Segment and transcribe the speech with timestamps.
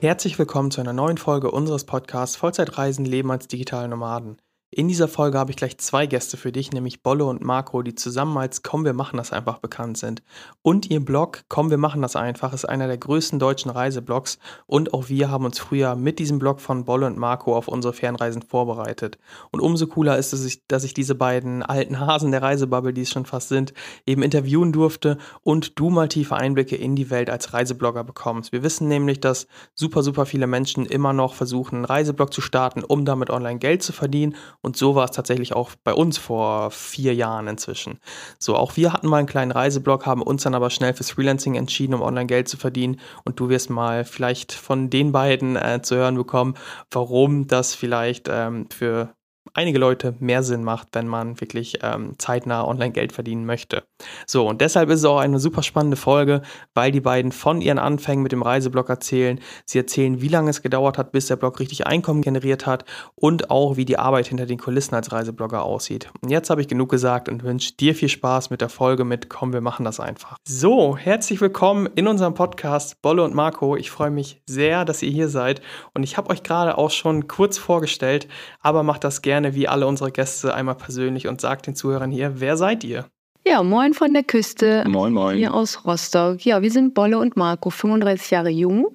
[0.00, 4.36] Herzlich willkommen zu einer neuen Folge unseres Podcasts Vollzeitreisen Leben als digitale Nomaden.
[4.70, 7.94] In dieser Folge habe ich gleich zwei Gäste für dich, nämlich Bolle und Marco, die
[7.94, 10.22] zusammen als Komm, wir machen das einfach bekannt sind.
[10.60, 14.92] Und ihr Blog Komm, wir machen das einfach ist einer der größten deutschen Reiseblogs und
[14.92, 18.42] auch wir haben uns früher mit diesem Blog von Bolle und Marco auf unsere Fernreisen
[18.42, 19.16] vorbereitet.
[19.50, 23.10] Und umso cooler ist es, dass ich diese beiden alten Hasen der Reisebubble, die es
[23.10, 23.72] schon fast sind,
[24.04, 28.52] eben interviewen durfte und du mal tiefe Einblicke in die Welt als Reiseblogger bekommst.
[28.52, 32.84] Wir wissen nämlich, dass super, super viele Menschen immer noch versuchen, einen Reiseblog zu starten,
[32.84, 34.36] um damit online Geld zu verdienen
[34.76, 38.00] so war es tatsächlich auch bei uns vor vier Jahren inzwischen.
[38.38, 41.54] So, auch wir hatten mal einen kleinen Reiseblog, haben uns dann aber schnell fürs Freelancing
[41.54, 43.00] entschieden, um online Geld zu verdienen.
[43.24, 46.54] Und du wirst mal vielleicht von den beiden äh, zu hören bekommen,
[46.90, 49.14] warum das vielleicht ähm, für
[49.54, 53.84] einige Leute mehr Sinn macht, wenn man wirklich ähm, zeitnah online Geld verdienen möchte.
[54.26, 56.42] So, und deshalb ist es auch eine super spannende Folge,
[56.74, 59.40] weil die beiden von ihren Anfängen mit dem Reiseblog erzählen.
[59.64, 63.50] Sie erzählen, wie lange es gedauert hat, bis der Blog richtig Einkommen generiert hat und
[63.50, 66.10] auch, wie die Arbeit hinter den Kulissen als Reiseblogger aussieht.
[66.20, 69.28] Und jetzt habe ich genug gesagt und wünsche dir viel Spaß mit der Folge mit
[69.28, 70.36] Komm, wir machen das einfach.
[70.46, 73.76] So, herzlich willkommen in unserem Podcast Bolle und Marco.
[73.76, 75.60] Ich freue mich sehr, dass ihr hier seid
[75.94, 78.28] und ich habe euch gerade auch schon kurz vorgestellt,
[78.60, 82.10] aber macht das gerne gerne wie alle unsere Gäste einmal persönlich und sagt den Zuhörern
[82.10, 83.06] hier, wer seid ihr?
[83.46, 84.84] Ja, moin von der Küste.
[84.86, 85.36] Moin, moin.
[85.36, 86.44] Hier aus Rostock.
[86.44, 88.88] Ja, wir sind Bolle und Marco, 35 Jahre jung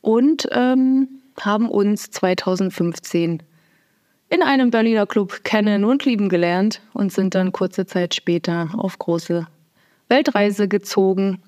[0.00, 1.08] und ähm,
[1.40, 3.42] haben uns 2015
[4.30, 8.98] in einem Berliner Club kennen und lieben gelernt und sind dann kurze Zeit später auf
[8.98, 9.46] große
[10.08, 11.40] Weltreise gezogen.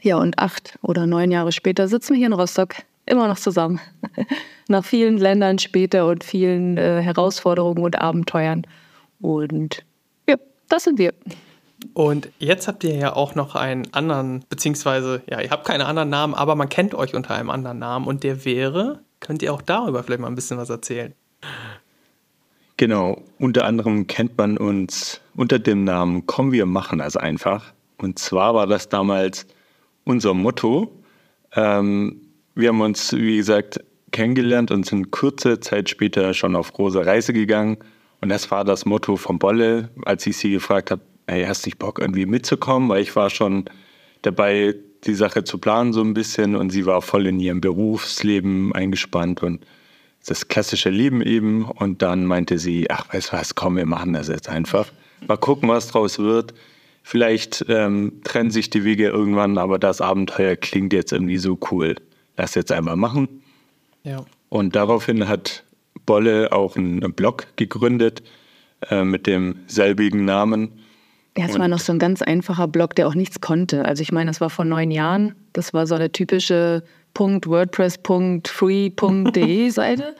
[0.00, 2.74] Ja, und acht oder neun Jahre später sitzen wir hier in Rostock
[3.06, 3.80] immer noch zusammen.
[4.68, 8.66] Nach vielen Ländern später und vielen äh, Herausforderungen und Abenteuern.
[9.20, 9.84] Und
[10.28, 10.36] ja,
[10.68, 11.12] das sind wir.
[11.94, 16.10] Und jetzt habt ihr ja auch noch einen anderen, beziehungsweise, ja, ihr habt keine anderen
[16.10, 19.62] Namen, aber man kennt euch unter einem anderen Namen und der wäre, könnt ihr auch
[19.62, 21.14] darüber vielleicht mal ein bisschen was erzählen?
[22.76, 27.72] Genau, unter anderem kennt man uns unter dem Namen Komm, wir machen das einfach.
[27.98, 29.46] Und zwar war das damals
[30.04, 30.90] unser Motto.
[31.54, 32.20] Ähm,
[32.60, 33.80] wir haben uns, wie gesagt,
[34.12, 37.78] kennengelernt und sind kurze Zeit später schon auf große Reise gegangen.
[38.20, 41.68] Und das war das Motto von Bolle, als ich sie gefragt habe, hey, hast du
[41.68, 42.88] nicht Bock irgendwie mitzukommen?
[42.88, 43.64] Weil ich war schon
[44.22, 48.74] dabei, die Sache zu planen so ein bisschen und sie war voll in ihrem Berufsleben
[48.74, 49.64] eingespannt und
[50.26, 51.64] das klassische Leben eben.
[51.64, 54.92] Und dann meinte sie, ach, weißt du was, komm, wir machen das jetzt einfach.
[55.26, 56.52] Mal gucken, was draus wird.
[57.02, 61.96] Vielleicht ähm, trennen sich die Wege irgendwann, aber das Abenteuer klingt jetzt irgendwie so cool
[62.40, 63.42] lass jetzt einmal machen.
[64.02, 64.24] Ja.
[64.48, 65.62] Und daraufhin hat
[66.06, 68.22] Bolle auch einen Blog gegründet
[68.90, 70.70] äh, mit demselbigen Namen.
[71.36, 73.84] Ja, es war noch so ein ganz einfacher Blog, der auch nichts konnte.
[73.84, 75.36] Also ich meine, das war vor neun Jahren.
[75.52, 76.82] Das war so eine typische
[77.14, 80.16] .wordpress.free.de Seite.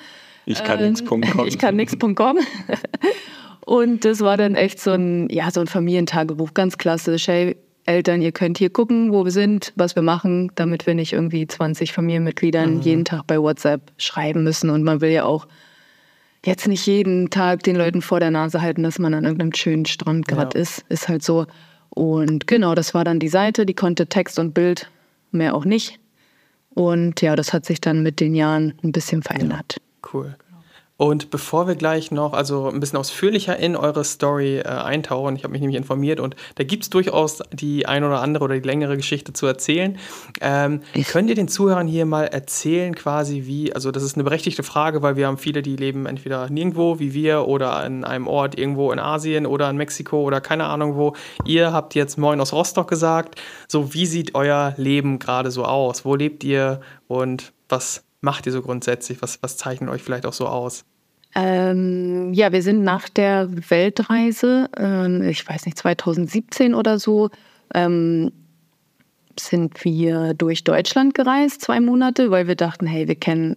[0.46, 1.46] Ich kann ähm, nix.com.
[1.46, 2.38] Ich kann nix.com.
[3.66, 7.26] Und das war dann echt so ein, ja, so ein Familientagebuch, ganz klassisch.
[7.28, 7.56] Hey,
[7.90, 11.46] Eltern, ihr könnt hier gucken, wo wir sind, was wir machen, damit wir nicht irgendwie
[11.46, 12.80] 20 Familienmitgliedern mhm.
[12.82, 14.70] jeden Tag bei WhatsApp schreiben müssen.
[14.70, 15.48] Und man will ja auch
[16.46, 19.86] jetzt nicht jeden Tag den Leuten vor der Nase halten, dass man an irgendeinem schönen
[19.86, 20.62] Strand gerade ja.
[20.62, 20.84] ist.
[20.88, 21.46] Ist halt so.
[21.88, 24.88] Und genau, das war dann die Seite, die konnte Text und Bild,
[25.32, 25.98] mehr auch nicht.
[26.70, 29.76] Und ja, das hat sich dann mit den Jahren ein bisschen verändert.
[29.78, 30.36] Ja, cool.
[31.00, 35.44] Und bevor wir gleich noch also ein bisschen ausführlicher in eure Story äh, eintauchen, ich
[35.44, 38.68] habe mich nämlich informiert und da gibt es durchaus die ein oder andere oder die
[38.68, 39.96] längere Geschichte zu erzählen.
[40.42, 44.62] Ähm, könnt ihr den Zuhörern hier mal erzählen, quasi wie, also das ist eine berechtigte
[44.62, 48.58] Frage, weil wir haben viele, die leben entweder nirgendwo wie wir oder an einem Ort
[48.58, 51.14] irgendwo in Asien oder in Mexiko oder keine Ahnung wo.
[51.46, 53.40] Ihr habt jetzt Moin aus Rostock gesagt.
[53.68, 56.04] So, wie sieht euer Leben gerade so aus?
[56.04, 59.22] Wo lebt ihr und was macht ihr so grundsätzlich?
[59.22, 60.84] Was, was zeichnet euch vielleicht auch so aus?
[61.34, 67.30] Ähm, ja, wir sind nach der Weltreise, äh, ich weiß nicht, 2017 oder so,
[67.72, 68.32] ähm,
[69.38, 73.56] sind wir durch Deutschland gereist, zwei Monate, weil wir dachten, hey, wir kennen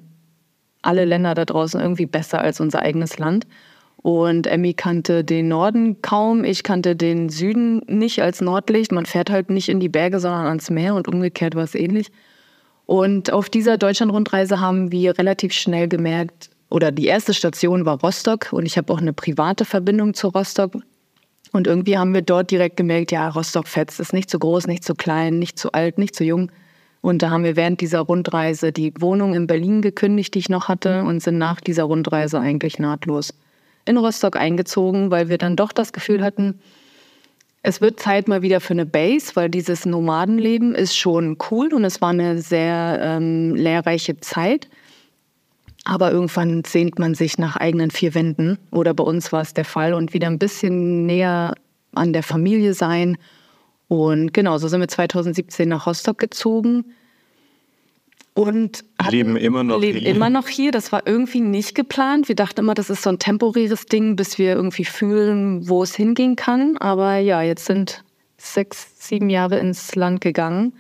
[0.84, 3.48] alle Länder da draußen irgendwie besser als unser eigenes Land.
[3.98, 8.92] Und Emmy kannte den Norden kaum, ich kannte den Süden nicht als Nordlicht.
[8.92, 12.12] Man fährt halt nicht in die Berge, sondern ans Meer und umgekehrt war es ähnlich.
[12.86, 18.52] Und auf dieser Deutschland-Rundreise haben wir relativ schnell gemerkt, oder die erste Station war Rostock
[18.52, 20.74] und ich habe auch eine private Verbindung zu Rostock.
[21.52, 24.84] Und irgendwie haben wir dort direkt gemerkt, ja, Rostock fetzt, ist nicht zu groß, nicht
[24.84, 26.52] zu klein, nicht zu alt, nicht zu jung.
[27.02, 30.68] Und da haben wir während dieser Rundreise die Wohnung in Berlin gekündigt, die ich noch
[30.68, 33.36] hatte, und sind nach dieser Rundreise eigentlich nahtlos
[33.86, 36.60] in Rostock eingezogen, weil wir dann doch das Gefühl hatten,
[37.64, 41.86] es wird Zeit mal wieder für eine Base, weil dieses Nomadenleben ist schon cool und
[41.86, 44.70] es war eine sehr ähm, lehrreiche Zeit.
[45.86, 48.58] Aber irgendwann sehnt man sich nach eigenen vier Wänden.
[48.72, 49.94] Oder bei uns war es der Fall.
[49.94, 51.56] Und wieder ein bisschen näher
[51.94, 53.18] an der Familie sein.
[53.88, 56.86] Und genau, so sind wir 2017 nach Rostock gezogen.
[58.36, 60.72] Und leben immer noch leben immer noch hier.
[60.72, 62.28] Das war irgendwie nicht geplant.
[62.28, 65.96] Wir dachten immer, das ist so ein temporäres Ding, bis wir irgendwie fühlen, wo es
[65.96, 66.78] hingehen kann.
[66.78, 68.04] Aber ja, jetzt sind
[68.38, 70.74] sechs, sieben Jahre ins Land gegangen.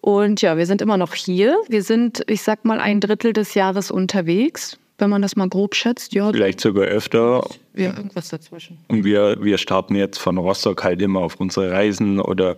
[0.00, 1.56] Und ja, wir sind immer noch hier.
[1.68, 5.74] Wir sind, ich sag mal, ein Drittel des Jahres unterwegs, wenn man das mal grob
[5.74, 6.12] schätzt.
[6.14, 7.44] Ja, Vielleicht sogar öfter.
[7.74, 8.78] ja irgendwas dazwischen.
[8.88, 12.56] Und wir, wir starten jetzt von Rostock halt immer auf unsere Reisen oder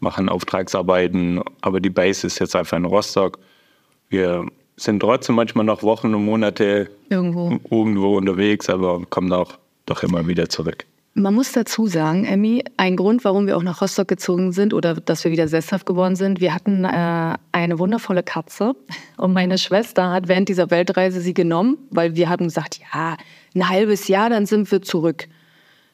[0.00, 1.42] machen Auftragsarbeiten.
[1.60, 3.38] Aber die Base ist jetzt einfach in Rostock.
[4.10, 4.44] Wir
[4.76, 7.58] sind trotzdem manchmal noch Wochen und Monate Irgendwo.
[7.70, 9.54] irgendwo unterwegs, aber kommen auch
[9.86, 10.84] doch immer wieder zurück.
[11.14, 14.94] Man muss dazu sagen, Emmy, ein Grund, warum wir auch nach Rostock gezogen sind oder
[14.94, 18.74] dass wir wieder sesshaft geworden sind, wir hatten äh, eine wundervolle Katze
[19.16, 23.16] und meine Schwester hat während dieser Weltreise sie genommen, weil wir haben gesagt, ja,
[23.54, 25.28] ein halbes Jahr, dann sind wir zurück.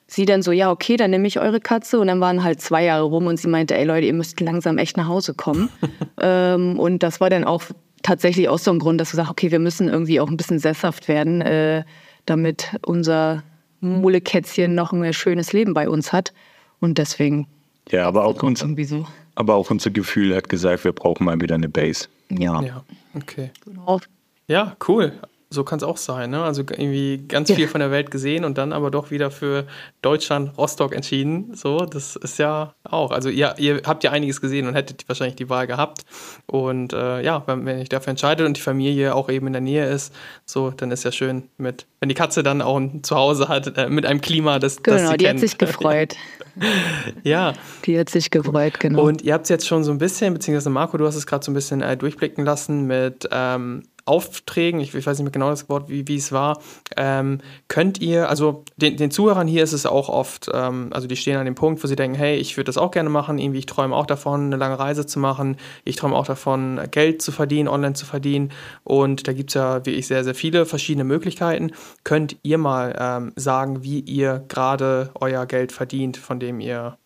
[0.07, 1.99] Sie dann so, ja, okay, dann nehme ich eure Katze.
[1.99, 4.79] Und dann waren halt zwei Jahre rum und sie meinte, ey Leute, ihr müsst langsam
[4.79, 5.69] echt nach Hause kommen.
[6.21, 7.63] ähm, und das war dann auch
[8.07, 10.61] tatsächlich auch so ein Grund, dass wir sagen, okay, wir müssen irgendwie auch ein bisschen
[10.61, 11.85] sesshaft werden, äh,
[12.25, 13.43] damit unser
[13.81, 16.33] Mulekätzchen noch ein schönes Leben bei uns hat.
[16.81, 17.49] Und deswegen
[17.91, 19.07] Ja, aber auch, uns, irgendwie so.
[19.35, 22.09] aber auch unser Gefühl hat gesagt, wir brauchen mal wieder eine Base.
[22.31, 23.51] Ja, Ja, okay.
[23.65, 24.01] genau.
[24.47, 25.13] Ja, cool.
[25.57, 26.31] So kann es auch sein.
[26.31, 26.43] Ne?
[26.43, 27.57] Also irgendwie ganz Ja.
[27.57, 29.65] viel von der Welt gesehen und dann aber doch wieder für
[30.03, 31.55] Deutschland Rostock entschieden.
[31.55, 33.11] So, das ist ja auch.
[33.11, 36.03] Also ihr, ihr habt ja einiges gesehen und hättet wahrscheinlich die Wahl gehabt.
[36.47, 39.63] Und äh, ja, wenn, wenn ich dafür entscheidet und die Familie auch eben in der
[39.63, 40.15] Nähe ist,
[40.45, 43.89] so, dann ist ja schön mit, wenn die Katze dann auch ein Zuhause hat, äh,
[43.89, 45.41] mit einem Klima, das, das Genau, sie die hat kennt.
[45.41, 46.15] sich gefreut.
[47.25, 47.55] ja.
[47.85, 49.03] Die hat sich gefreut, genau.
[49.03, 51.45] Und ihr habt es jetzt schon so ein bisschen, beziehungsweise Marco, du hast es gerade
[51.45, 55.51] so ein bisschen äh, durchblicken lassen mit ähm, Aufträgen, ich, ich weiß nicht mehr genau
[55.51, 56.61] das Wort, wie, wie es war.
[56.97, 57.39] Ähm,
[57.69, 61.37] könnt ihr, also den, den Zuhörern hier ist es auch oft, ähm, also die stehen
[61.37, 63.67] an dem Punkt, wo sie denken, hey, ich würde das auch gerne machen, irgendwie, ich
[63.67, 67.69] träume auch davon, eine lange Reise zu machen, ich träume auch davon, Geld zu verdienen,
[67.69, 68.53] online zu verdienen.
[68.85, 71.73] Und da gibt es ja wirklich sehr, sehr viele verschiedene Möglichkeiten.
[72.05, 76.97] Könnt ihr mal ähm, sagen, wie ihr gerade euer Geld verdient, von dem ihr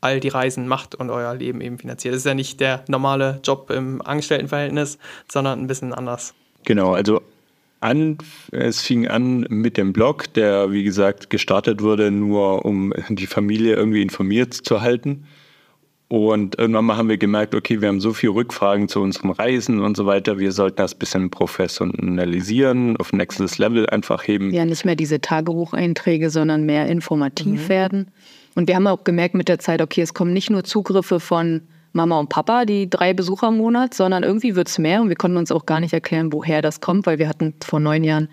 [0.00, 2.14] all die Reisen macht und euer Leben eben finanziert.
[2.14, 4.98] Das ist ja nicht der normale Job im Angestelltenverhältnis,
[5.30, 6.34] sondern ein bisschen anders.
[6.64, 7.20] Genau, also
[7.80, 8.18] an,
[8.52, 13.74] es fing an mit dem Blog, der wie gesagt gestartet wurde, nur um die Familie
[13.74, 15.24] irgendwie informiert zu halten.
[16.08, 19.80] Und irgendwann mal haben wir gemerkt, okay, wir haben so viele Rückfragen zu unseren Reisen
[19.80, 24.52] und so weiter, wir sollten das ein bisschen professionalisieren, auf nächstes Level einfach heben.
[24.52, 28.10] ja, nicht mehr diese Tagebucheinträge, sondern mehr informativ werden.
[28.54, 31.62] Und wir haben auch gemerkt mit der Zeit, okay, es kommen nicht nur Zugriffe von
[31.92, 35.00] Mama und Papa, die drei Besucher im Monat, sondern irgendwie wird es mehr.
[35.00, 37.80] Und wir konnten uns auch gar nicht erklären, woher das kommt, weil wir hatten vor
[37.80, 38.28] neun Jahren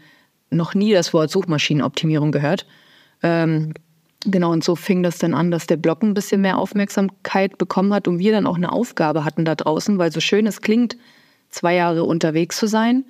[0.49, 2.65] noch nie das Wort Suchmaschinenoptimierung gehört.
[3.23, 3.73] Ähm,
[4.21, 7.93] genau, und so fing das dann an, dass der Blog ein bisschen mehr Aufmerksamkeit bekommen
[7.93, 10.97] hat und wir dann auch eine Aufgabe hatten da draußen, weil so schön es klingt,
[11.49, 13.05] zwei Jahre unterwegs zu sein.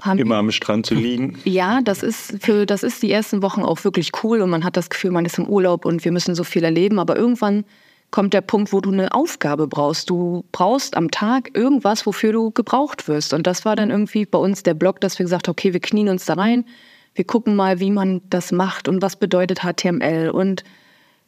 [0.00, 1.38] Haben Immer am Strand zu liegen.
[1.44, 4.76] ja, das ist für das ist die ersten Wochen auch wirklich cool und man hat
[4.76, 7.64] das Gefühl, man ist im Urlaub und wir müssen so viel erleben, aber irgendwann
[8.10, 10.08] kommt der Punkt, wo du eine Aufgabe brauchst.
[10.08, 14.38] Du brauchst am Tag irgendwas, wofür du gebraucht wirst und das war dann irgendwie bei
[14.38, 16.64] uns der Blog, dass wir gesagt haben, okay, wir knien uns da rein,
[17.14, 20.62] wir gucken mal, wie man das macht und was bedeutet HTML und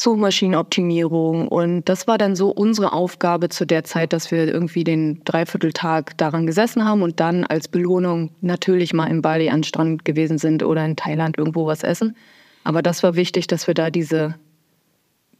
[0.00, 1.49] Suchmaschinenoptimierung.
[1.49, 6.16] Und das war dann so unsere Aufgabe zu der Zeit, dass wir irgendwie den Dreivierteltag
[6.16, 10.62] daran gesessen haben und dann als Belohnung natürlich mal in Bali an Strand gewesen sind
[10.62, 12.16] oder in Thailand irgendwo was essen.
[12.64, 14.37] Aber das war wichtig, dass wir da diese,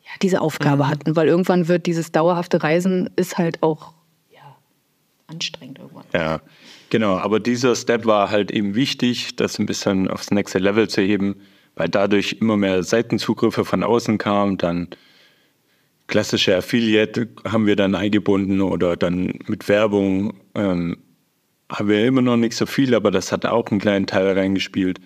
[0.03, 3.95] ja, diese Aufgabe hatten, weil irgendwann wird dieses dauerhafte Reisen ist halt auch
[4.31, 4.57] ja,
[5.27, 6.05] anstrengend irgendwann.
[6.15, 6.41] Ja,
[6.91, 7.17] genau.
[7.17, 11.37] Aber dieser Step war halt eben wichtig, das ein bisschen aufs nächste Level zu heben,
[11.77, 14.59] weil dadurch immer mehr Seitenzugriffe von außen kamen.
[14.59, 14.89] Dann
[16.07, 20.35] klassische Affiliate haben wir dann eingebunden oder dann mit Werbung.
[20.55, 20.99] Ähm,
[21.71, 25.01] haben wir immer noch nicht so viel, aber das hat auch einen kleinen Teil reingespielt.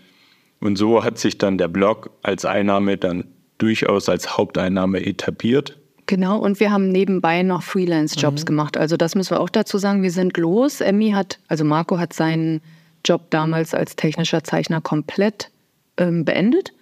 [0.61, 3.25] Und so hat sich dann der Blog als Einnahme dann
[3.59, 5.78] durchaus als Haupteinnahme etabliert.
[6.06, 8.47] Genau, und wir haben nebenbei noch Freelance-Jobs mhm.
[8.47, 8.76] gemacht.
[8.76, 10.80] Also das müssen wir auch dazu sagen, wir sind los.
[10.80, 12.61] Emmy hat, also Marco hat seinen
[13.04, 15.50] Job damals als technischer Zeichner komplett
[15.96, 16.72] ähm, beendet.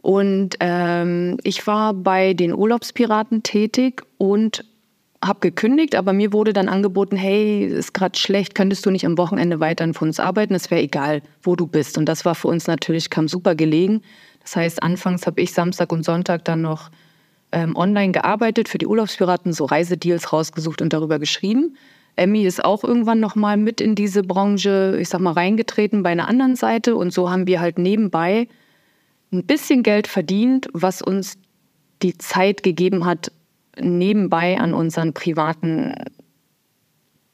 [0.00, 4.64] Und ähm, ich war bei den Urlaubspiraten tätig und
[5.22, 9.18] habe gekündigt, aber mir wurde dann angeboten, hey, ist gerade schlecht, könntest du nicht am
[9.18, 10.54] Wochenende weiterhin für uns arbeiten?
[10.54, 11.98] Es wäre egal, wo du bist.
[11.98, 14.02] Und das war für uns natürlich, kam super gelegen.
[14.42, 16.90] Das heißt, anfangs habe ich Samstag und Sonntag dann noch
[17.50, 21.76] ähm, online gearbeitet, für die Urlaubspiraten so Reisedeals rausgesucht und darüber geschrieben.
[22.18, 26.10] Emmy ist auch irgendwann noch mal mit in diese Branche, ich sag mal, reingetreten bei
[26.10, 26.96] einer anderen Seite.
[26.96, 28.48] Und so haben wir halt nebenbei
[29.32, 31.38] ein bisschen Geld verdient, was uns
[32.02, 33.32] die Zeit gegeben hat,
[33.80, 35.94] nebenbei an unseren privaten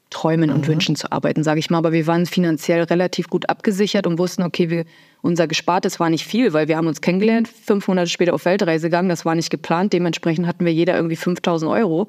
[0.09, 0.67] Träumen und mhm.
[0.67, 1.79] Wünschen zu arbeiten, sage ich mal.
[1.79, 4.85] Aber wir waren finanziell relativ gut abgesichert und wussten, okay, wir,
[5.21, 8.87] unser Gespartes war nicht viel, weil wir haben uns kennengelernt, fünf Monate später auf Weltreise
[8.87, 9.93] gegangen, das war nicht geplant.
[9.93, 12.07] Dementsprechend hatten wir jeder irgendwie 5000 Euro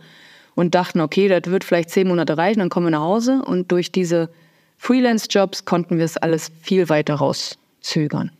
[0.56, 3.42] und dachten, okay, das wird vielleicht zehn Monate reichen, dann kommen wir nach Hause.
[3.44, 4.30] Und durch diese
[4.78, 8.32] Freelance-Jobs konnten wir es alles viel weiter rauszögern.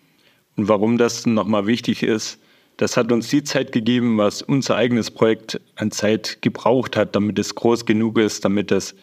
[0.57, 2.41] Und warum das nochmal wichtig ist,
[2.79, 7.39] das hat uns die Zeit gegeben, was unser eigenes Projekt an Zeit gebraucht hat, damit
[7.39, 8.95] es groß genug ist, damit es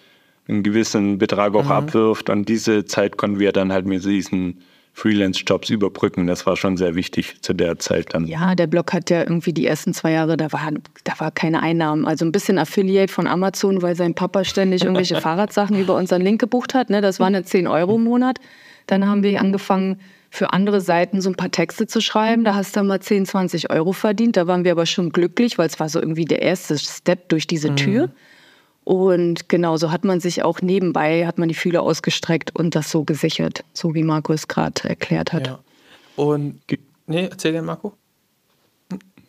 [0.48, 1.72] einen gewissen Betrag auch mhm.
[1.72, 2.30] abwirft.
[2.30, 4.62] Und diese Zeit konnten wir dann halt mit diesen
[4.94, 6.28] Freelance-Jobs überbrücken.
[6.28, 8.26] Das war schon sehr wichtig zu der Zeit dann.
[8.26, 10.70] Ja, der Blog hat ja irgendwie die ersten zwei Jahre, da war,
[11.04, 12.06] da war keine Einnahmen.
[12.06, 16.40] Also ein bisschen Affiliate von Amazon, weil sein Papa ständig irgendwelche Fahrradsachen über unseren Link
[16.40, 16.90] gebucht hat.
[16.90, 17.02] Ne?
[17.02, 18.40] Das waren eine 10 Euro im Monat.
[18.86, 22.44] Dann haben wir angefangen, für andere Seiten so ein paar Texte zu schreiben.
[22.44, 24.36] Da hast du mal 10, 20 Euro verdient.
[24.36, 27.46] Da waren wir aber schon glücklich, weil es war so irgendwie der erste Step durch
[27.46, 27.76] diese mhm.
[28.84, 32.92] Und genau so hat man sich auch nebenbei, hat man die Fühler ausgestreckt und das
[32.92, 35.48] so gesichert, so wie Marco es gerade erklärt hat.
[35.48, 35.60] Ja.
[36.16, 36.60] Und,
[37.08, 37.94] nee, erzähl gerne, Marco.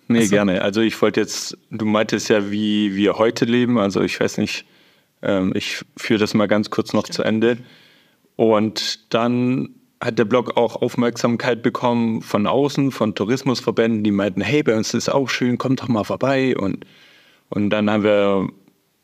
[0.09, 0.31] Nee, Achso.
[0.31, 0.63] gerne.
[0.63, 3.79] Also ich wollte jetzt, du meintest ja, wie wir heute leben.
[3.79, 4.67] Also ich weiß nicht,
[5.23, 7.15] ähm, ich führe das mal ganz kurz noch Stimmt.
[7.15, 7.59] zu Ende.
[8.37, 9.71] Und dann
[10.01, 14.89] hat der Blog auch Aufmerksamkeit bekommen von außen, von Tourismusverbänden, die meinten, hey, bei uns
[14.89, 16.55] ist es auch schön, kommt doch mal vorbei.
[16.57, 16.85] Und,
[17.49, 18.49] und dann haben wir,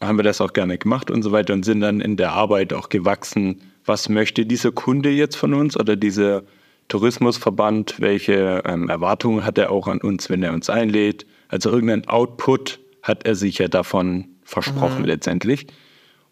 [0.01, 2.73] haben wir das auch gerne gemacht und so weiter und sind dann in der Arbeit
[2.73, 3.61] auch gewachsen.
[3.85, 6.43] Was möchte dieser Kunde jetzt von uns oder dieser
[6.89, 7.97] Tourismusverband?
[8.01, 11.27] Welche ähm, Erwartungen hat er auch an uns, wenn er uns einlädt?
[11.49, 15.07] Also irgendein Output hat er sich ja davon versprochen mhm.
[15.07, 15.67] letztendlich.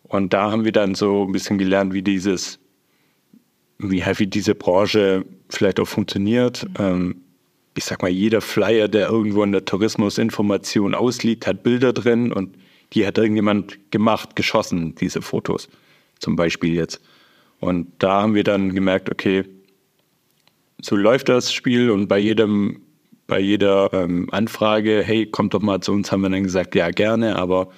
[0.02, 2.58] Und da haben wir dann so ein bisschen gelernt, wie dieses
[3.78, 6.66] wie heavy diese Branche vielleicht auch funktioniert.
[6.78, 7.22] Ähm,
[7.76, 12.56] ich sag mal, jeder Flyer, der irgendwo in der Tourismusinformation ausliegt, hat Bilder drin und
[12.92, 15.68] die hat irgendjemand gemacht, geschossen, diese Fotos
[16.18, 17.00] zum Beispiel jetzt.
[17.60, 19.44] Und da haben wir dann gemerkt, okay,
[20.80, 22.82] so läuft das Spiel und bei jedem,
[23.26, 26.90] bei jeder ähm, Anfrage, hey, kommt doch mal zu uns, haben wir dann gesagt, ja,
[26.90, 27.68] gerne, aber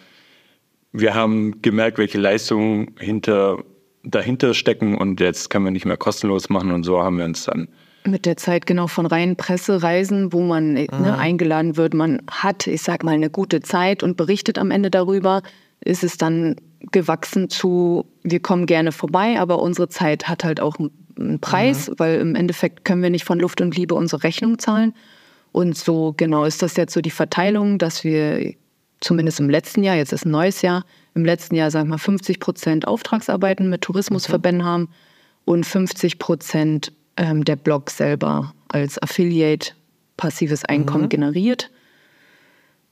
[0.92, 3.64] wir haben gemerkt, welche Leistungen hinter
[4.02, 7.44] dahinter stecken und jetzt können wir nicht mehr kostenlos machen und so haben wir uns
[7.44, 7.68] dann
[8.04, 11.04] mit der Zeit genau von reinen Pressereisen, wo man ne, mhm.
[11.04, 15.42] eingeladen wird, man hat, ich sag mal, eine gute Zeit und berichtet am Ende darüber,
[15.80, 16.56] ist es dann
[16.92, 21.94] gewachsen zu, wir kommen gerne vorbei, aber unsere Zeit hat halt auch einen Preis, mhm.
[21.98, 24.94] weil im Endeffekt können wir nicht von Luft und Liebe unsere Rechnung zahlen.
[25.52, 28.54] Und so genau ist das jetzt so die Verteilung, dass wir
[29.00, 31.98] zumindest im letzten Jahr, jetzt ist ein neues Jahr, im letzten Jahr, sagen wir mal,
[31.98, 34.88] 50 Prozent Auftragsarbeiten mit Tourismusverbänden haben
[35.44, 39.72] und 50 Prozent ähm, der Blog selber als Affiliate
[40.16, 41.10] passives Einkommen mhm.
[41.10, 41.70] generiert.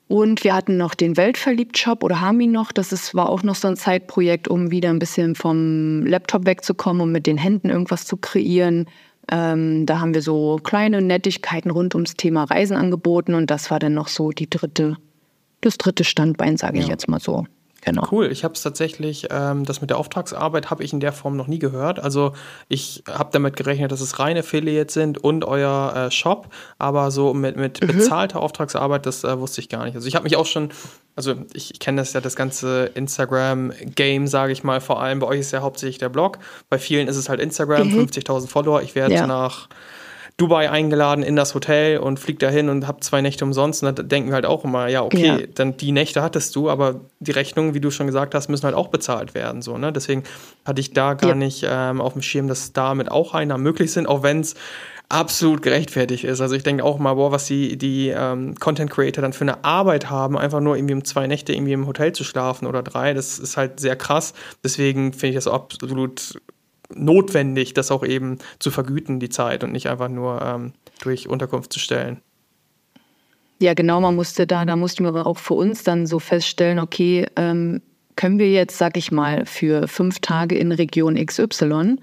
[0.07, 2.73] Und wir hatten noch den Weltverliebt-Shop oder haben ihn noch.
[2.73, 7.03] Das ist, war auch noch so ein Zeitprojekt, um wieder ein bisschen vom Laptop wegzukommen,
[7.03, 8.87] um mit den Händen irgendwas zu kreieren.
[9.31, 13.79] Ähm, da haben wir so kleine Nettigkeiten rund ums Thema Reisen angeboten und das war
[13.79, 14.97] dann noch so die dritte,
[15.61, 16.93] das dritte Standbein, sage ich ja.
[16.93, 17.45] jetzt mal so.
[17.89, 18.07] Genau.
[18.11, 21.37] Cool, ich habe es tatsächlich, ähm, das mit der Auftragsarbeit habe ich in der Form
[21.37, 21.99] noch nie gehört.
[21.99, 22.33] Also
[22.69, 27.33] ich habe damit gerechnet, dass es reine Affiliates sind und euer äh, Shop, aber so
[27.33, 27.87] mit, mit mhm.
[27.87, 29.95] bezahlter Auftragsarbeit, das äh, wusste ich gar nicht.
[29.95, 30.69] Also ich habe mich auch schon,
[31.17, 35.27] also ich, ich kenne das ja, das ganze Instagram-Game, sage ich mal, vor allem bei
[35.27, 36.39] euch ist ja hauptsächlich der Blog.
[36.69, 38.01] Bei vielen ist es halt Instagram, mhm.
[38.01, 38.83] 50.000 Follower.
[38.83, 39.27] Ich werde ja.
[39.27, 39.69] nach
[40.39, 43.83] Dubai eingeladen in das Hotel und fliegt dahin und hab zwei Nächte umsonst.
[43.83, 45.39] Und da denken wir halt auch immer, ja, okay, ja.
[45.53, 48.77] dann die Nächte hattest du, aber die Rechnungen, wie du schon gesagt hast, müssen halt
[48.77, 49.63] auch bezahlt werden.
[49.63, 49.93] So, ne?
[49.93, 50.23] Deswegen
[50.65, 51.35] hatte ich da gar ja.
[51.35, 54.55] nicht ähm, auf dem Schirm, dass damit auch Einnahmen möglich sind, auch wenn es
[55.09, 56.41] absolut gerechtfertigt ist.
[56.41, 59.65] Also ich denke auch mal, boah, was die, die ähm, Content Creator dann für eine
[59.65, 63.13] Arbeit haben, einfach nur irgendwie um zwei Nächte irgendwie im Hotel zu schlafen oder drei,
[63.13, 64.35] das ist halt sehr krass.
[64.63, 66.39] Deswegen finde ich das absolut
[66.95, 71.73] notwendig, das auch eben zu vergüten, die Zeit und nicht einfach nur ähm, durch Unterkunft
[71.73, 72.21] zu stellen.
[73.61, 77.27] Ja, genau, man musste da, da mussten wir auch für uns dann so feststellen, okay,
[77.37, 77.83] ähm,
[78.15, 81.97] können wir jetzt, sag ich mal, für fünf Tage in Region XY,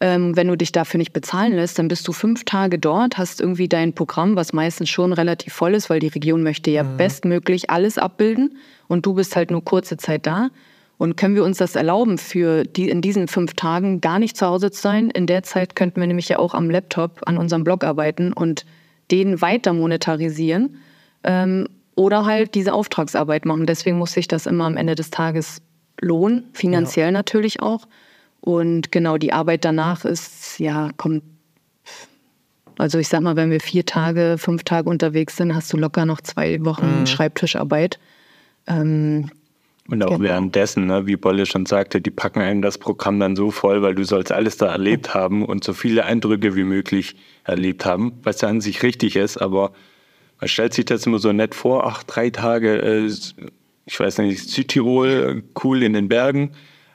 [0.00, 3.40] ähm, wenn du dich dafür nicht bezahlen lässt, dann bist du fünf Tage dort, hast
[3.40, 6.96] irgendwie dein Programm, was meistens schon relativ voll ist, weil die Region möchte ja mhm.
[6.96, 10.50] bestmöglich alles abbilden und du bist halt nur kurze Zeit da.
[10.96, 14.46] Und können wir uns das erlauben, für die in diesen fünf Tagen gar nicht zu
[14.46, 15.10] Hause zu sein?
[15.10, 18.64] In der Zeit könnten wir nämlich ja auch am Laptop an unserem Blog arbeiten und
[19.10, 20.78] den weiter monetarisieren
[21.24, 23.66] ähm, oder halt diese Auftragsarbeit machen.
[23.66, 25.62] Deswegen muss sich das immer am Ende des Tages
[26.00, 27.12] lohnen, finanziell ja.
[27.12, 27.86] natürlich auch.
[28.40, 31.22] Und genau die Arbeit danach ist, ja, kommt.
[32.76, 36.06] Also ich sag mal, wenn wir vier Tage, fünf Tage unterwegs sind, hast du locker
[36.06, 37.06] noch zwei Wochen mhm.
[37.06, 37.98] Schreibtischarbeit.
[38.66, 39.30] Ähm,
[39.88, 40.22] und auch genau.
[40.22, 43.94] währenddessen, ne, wie Bolle schon sagte, die packen einem das Programm dann so voll, weil
[43.94, 48.40] du sollst alles da erlebt haben und so viele Eindrücke wie möglich erlebt haben, was
[48.40, 49.72] ja an sich richtig ist, aber
[50.40, 53.10] man stellt sich das immer so nett vor, ach, drei Tage, äh,
[53.86, 56.52] ich weiß nicht, Südtirol, cool in den Bergen,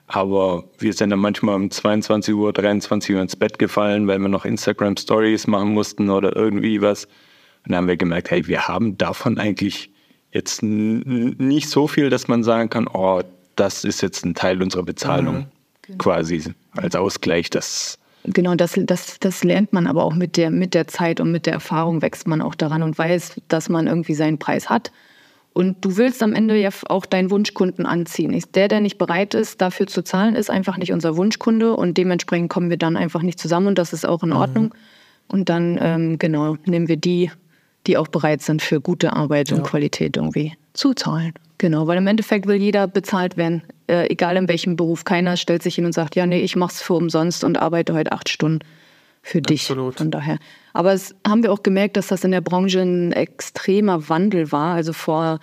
[0.07, 4.27] aber wir sind dann manchmal um 22 Uhr, 23 Uhr ins Bett gefallen, weil wir
[4.27, 7.05] noch Instagram Stories machen mussten oder irgendwie was.
[7.05, 9.91] Und dann haben wir gemerkt, hey, wir haben davon eigentlich
[10.31, 13.21] jetzt nicht so viel, dass man sagen kann, oh,
[13.55, 15.45] das ist jetzt ein Teil unserer Bezahlung mhm.
[15.81, 15.97] genau.
[15.97, 16.43] quasi
[16.73, 17.49] als Ausgleich.
[17.49, 21.31] Das Genau, das, das, das lernt man aber auch mit der, mit der Zeit und
[21.31, 24.91] mit der Erfahrung wächst man auch daran und weiß, dass man irgendwie seinen Preis hat.
[25.53, 28.39] Und du willst am Ende ja auch deinen Wunschkunden anziehen.
[28.53, 32.49] Der, der nicht bereit ist, dafür zu zahlen, ist einfach nicht unser Wunschkunde und dementsprechend
[32.49, 34.35] kommen wir dann einfach nicht zusammen und das ist auch in mhm.
[34.35, 34.63] Ordnung.
[34.65, 34.71] Mhm.
[35.27, 37.31] Und dann, ähm, genau, nehmen wir die,
[37.87, 39.57] die auch bereit sind, für gute Arbeit ja.
[39.57, 41.33] und Qualität irgendwie zu zahlen.
[41.57, 45.03] Genau, weil im Endeffekt will jeder bezahlt werden, äh, egal in welchem Beruf.
[45.03, 48.13] Keiner stellt sich hin und sagt, ja, nee, ich mach's für umsonst und arbeite heute
[48.13, 48.59] acht Stunden
[49.21, 49.63] für dich.
[49.63, 49.97] Absolut.
[49.97, 50.37] Von daher.
[50.73, 54.75] Aber es haben wir auch gemerkt, dass das in der Branche ein extremer Wandel war.
[54.75, 55.39] Also vor,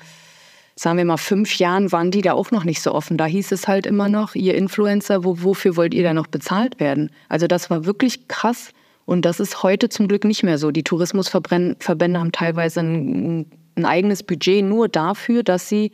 [0.75, 3.18] sagen wir mal, fünf Jahren waren die da auch noch nicht so offen.
[3.18, 6.81] Da hieß es halt immer noch, ihr Influencer, wo, wofür wollt ihr da noch bezahlt
[6.81, 7.11] werden?
[7.29, 8.70] Also das war wirklich krass.
[9.07, 10.71] Und das ist heute zum Glück nicht mehr so.
[10.71, 15.92] Die Tourismusverbände haben teilweise ein, ein eigenes Budget nur dafür, dass sie,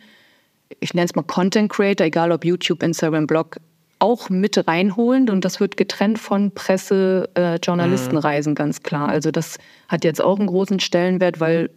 [0.81, 3.59] ich nenne es mal Content Creator, egal ob YouTube, Instagram, Blog,
[3.99, 5.29] auch mit reinholen.
[5.29, 8.57] Und das wird getrennt von Presse, äh, Journalistenreisen, mhm.
[8.57, 9.09] ganz klar.
[9.09, 11.71] Also das hat jetzt auch einen großen Stellenwert, weil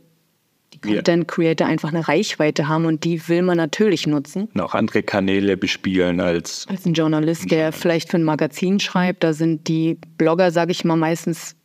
[0.75, 4.49] die Content Creator einfach eine Reichweite haben und die will man natürlich nutzen.
[4.53, 6.65] Und auch andere Kanäle bespielen als.
[6.69, 9.23] Als ein Journalist, der vielleicht für ein Magazin schreibt.
[9.23, 11.55] Da sind die Blogger, sage ich mal, meistens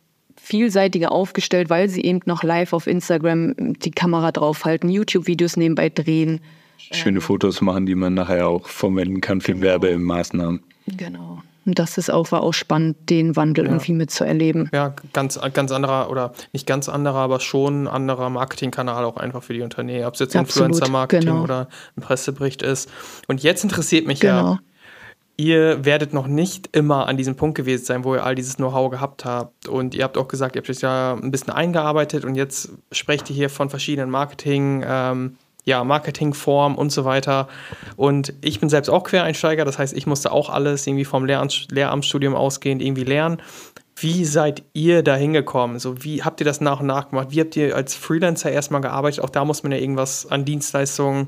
[0.41, 6.41] vielseitiger aufgestellt, weil sie eben noch live auf Instagram die Kamera draufhalten, YouTube-Videos nebenbei drehen.
[6.77, 9.65] Schöne ähm, Fotos machen, die man nachher auch verwenden kann für genau.
[9.65, 10.63] Werbemaßnahmen.
[10.87, 11.43] Genau.
[11.65, 13.71] Und das ist auch, war auch spannend, den Wandel ja.
[13.71, 14.69] irgendwie mitzuerleben.
[14.73, 19.43] Ja, ganz, ganz anderer oder nicht ganz anderer, aber schon ein anderer Marketingkanal auch einfach
[19.43, 20.05] für die Unternehmen.
[20.05, 21.43] Ob es jetzt Influencer-Marketing genau.
[21.43, 22.89] oder ein Pressebericht ist.
[23.27, 24.53] Und jetzt interessiert mich genau.
[24.53, 24.59] ja,
[25.37, 28.91] ihr werdet noch nicht immer an diesem Punkt gewesen sein, wo ihr all dieses Know-how
[28.91, 29.67] gehabt habt.
[29.67, 33.29] Und ihr habt auch gesagt, ihr habt euch ja ein bisschen eingearbeitet und jetzt sprecht
[33.29, 37.47] ihr hier von verschiedenen Marketing- ähm, ja, Marketingform und so weiter.
[37.95, 42.35] Und ich bin selbst auch Quereinsteiger, das heißt, ich musste auch alles irgendwie vom Lehramtsstudium
[42.35, 43.41] ausgehend irgendwie lernen.
[43.95, 45.77] Wie seid ihr da hingekommen?
[45.77, 47.27] So, wie habt ihr das nach und nach gemacht?
[47.29, 49.23] Wie habt ihr als Freelancer erstmal gearbeitet?
[49.23, 51.27] Auch da muss man ja irgendwas an Dienstleistungen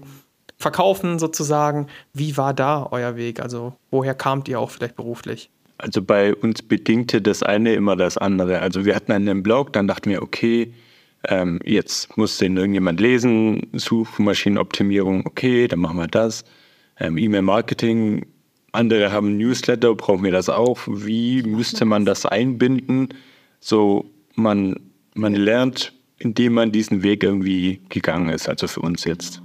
[0.57, 1.87] verkaufen, sozusagen.
[2.13, 3.41] Wie war da euer Weg?
[3.41, 5.51] Also, woher kamt ihr auch vielleicht beruflich?
[5.77, 8.59] Also, bei uns bedingte das eine immer das andere.
[8.59, 10.73] Also, wir hatten einen Blog, dann dachten wir, okay,
[11.27, 16.43] ähm, jetzt muss den irgendjemand lesen, Suchmaschinenoptimierung, okay, dann machen wir das.
[16.99, 18.25] Ähm, E-Mail-Marketing,
[18.71, 20.79] andere haben Newsletter, brauchen wir das auch.
[20.87, 23.09] Wie müsste man das einbinden?
[23.59, 24.75] So, man,
[25.13, 29.41] man lernt, indem man diesen Weg irgendwie gegangen ist, also für uns jetzt.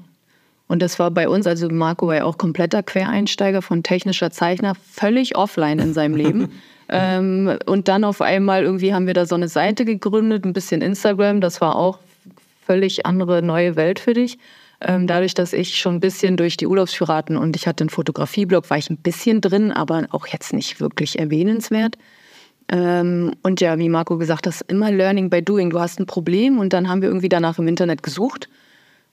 [0.67, 4.75] Und das war bei uns, also Marco war ja auch kompletter Quereinsteiger von technischer Zeichner,
[4.75, 6.49] völlig offline in seinem Leben.
[6.89, 10.81] Ähm, und dann auf einmal irgendwie haben wir da so eine Seite gegründet, ein bisschen
[10.81, 11.41] Instagram.
[11.41, 11.99] Das war auch
[12.65, 14.39] völlig andere neue Welt für dich.
[14.81, 18.71] Ähm, dadurch, dass ich schon ein bisschen durch die Urlaubspiraten und ich hatte einen Fotografieblog,
[18.71, 21.99] war ich ein bisschen drin, aber auch jetzt nicht wirklich erwähnenswert.
[22.69, 25.71] Ähm, und ja, wie Marco gesagt hat, immer Learning by Doing.
[25.71, 28.49] Du hast ein Problem und dann haben wir irgendwie danach im Internet gesucht.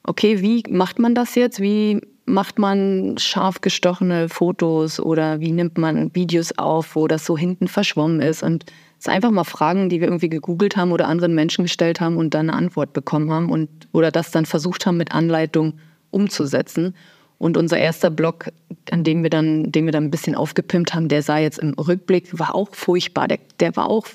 [0.04, 1.60] Okay, wie macht man das jetzt?
[1.60, 7.38] Wie macht man scharf gestochene Fotos oder wie nimmt man Videos auf, wo das so
[7.38, 8.44] hinten verschwommen ist?
[8.44, 8.66] Und
[9.00, 12.34] es einfach mal Fragen, die wir irgendwie gegoogelt haben oder anderen Menschen gestellt haben und
[12.34, 15.74] dann eine Antwort bekommen haben und oder das dann versucht haben mit Anleitung
[16.12, 16.96] umzusetzen.
[17.38, 18.50] Und unser erster Blog,
[18.92, 21.74] an dem wir dann, den wir dann ein bisschen aufgepimpt haben, der sah jetzt im
[21.74, 23.28] Rückblick, war auch furchtbar.
[23.28, 24.08] Der, der war auch,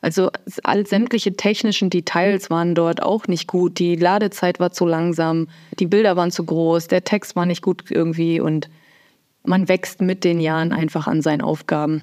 [0.00, 0.30] also
[0.62, 3.78] all sämtliche technischen Details waren dort auch nicht gut.
[3.78, 7.90] Die Ladezeit war zu langsam, die Bilder waren zu groß, der Text war nicht gut
[7.90, 8.68] irgendwie und
[9.44, 12.02] man wächst mit den Jahren einfach an seinen Aufgaben.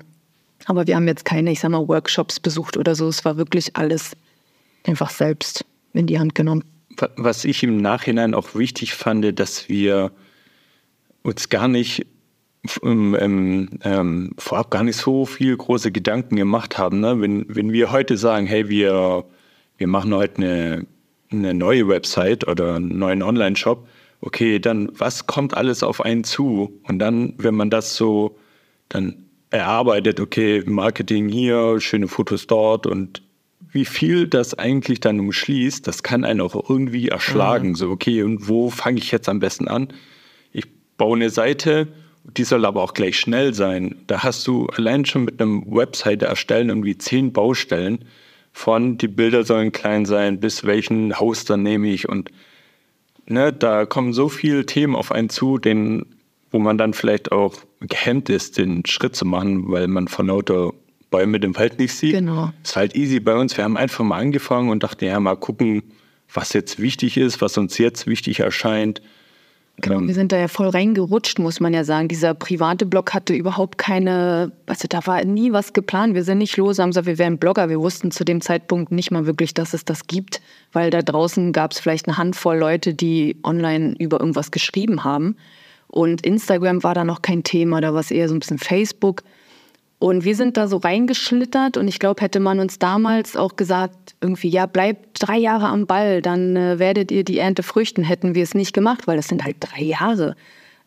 [0.65, 3.07] Aber wir haben jetzt keine, ich sag mal, Workshops besucht oder so.
[3.07, 4.17] Es war wirklich alles
[4.85, 6.63] einfach selbst in die Hand genommen.
[7.17, 10.11] Was ich im Nachhinein auch wichtig fand, dass wir
[11.23, 12.05] uns gar nicht
[12.83, 16.99] ähm, ähm, vorab gar nicht so viel große Gedanken gemacht haben.
[16.99, 17.19] Ne?
[17.21, 19.25] Wenn, wenn wir heute sagen, hey, wir,
[19.77, 20.87] wir machen heute eine,
[21.31, 23.87] eine neue Website oder einen neuen Online-Shop,
[24.21, 26.79] okay, dann was kommt alles auf einen zu?
[26.83, 28.37] Und dann, wenn man das so
[28.89, 33.21] dann erarbeitet, okay, Marketing hier, schöne Fotos dort und
[33.71, 37.69] wie viel das eigentlich dann umschließt, das kann einen auch irgendwie erschlagen.
[37.69, 37.75] Mhm.
[37.75, 39.89] So, okay, und wo fange ich jetzt am besten an?
[40.97, 41.87] baue eine Seite,
[42.37, 43.95] die soll aber auch gleich schnell sein.
[44.07, 48.05] Da hast du allein schon mit einem Webseite erstellen irgendwie zehn Baustellen
[48.55, 52.31] von die Bilder sollen klein sein, bis welchen Hoster nehme ich und
[53.27, 56.05] ne, da kommen so viele Themen auf einen zu, den,
[56.51, 60.71] wo man dann vielleicht auch gehemmt ist, den Schritt zu machen, weil man von lauter
[61.11, 62.13] Bäume den Wald nicht sieht.
[62.13, 62.51] Genau.
[62.63, 63.57] Ist halt easy bei uns.
[63.57, 65.83] Wir haben einfach mal angefangen und dachten, ja, mal gucken,
[66.33, 69.01] was jetzt wichtig ist, was uns jetzt wichtig erscheint.
[69.81, 72.07] Genau, wir sind da ja voll reingerutscht, muss man ja sagen.
[72.07, 76.15] Dieser private Blog hatte überhaupt keine, also da war nie was geplant.
[76.15, 77.67] Wir sind nicht los, haben gesagt, wir wären Blogger.
[77.67, 81.51] Wir wussten zu dem Zeitpunkt nicht mal wirklich, dass es das gibt, weil da draußen
[81.51, 85.35] gab es vielleicht eine Handvoll Leute, die online über irgendwas geschrieben haben.
[85.87, 89.23] Und Instagram war da noch kein Thema, da war es eher so ein bisschen Facebook.
[90.05, 94.13] Und wir sind da so reingeschlittert und ich glaube, hätte man uns damals auch gesagt,
[94.21, 98.35] irgendwie, ja, bleibt drei Jahre am Ball, dann äh, werdet ihr die Ernte früchten, hätten
[98.35, 100.35] wir es nicht gemacht, weil das sind halt drei Jahre.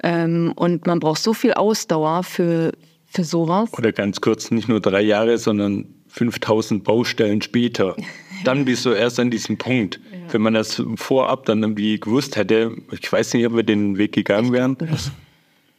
[0.04, 2.70] Ähm, und man braucht so viel Ausdauer für,
[3.06, 3.72] für sowas.
[3.76, 7.96] Oder ganz kurz, nicht nur drei Jahre, sondern 5000 Baustellen später.
[8.44, 9.98] Dann bist du erst an diesem Punkt.
[10.12, 10.32] Ja.
[10.32, 14.12] Wenn man das vorab dann irgendwie gewusst hätte, ich weiß nicht, ob wir den Weg
[14.12, 14.76] gegangen wären.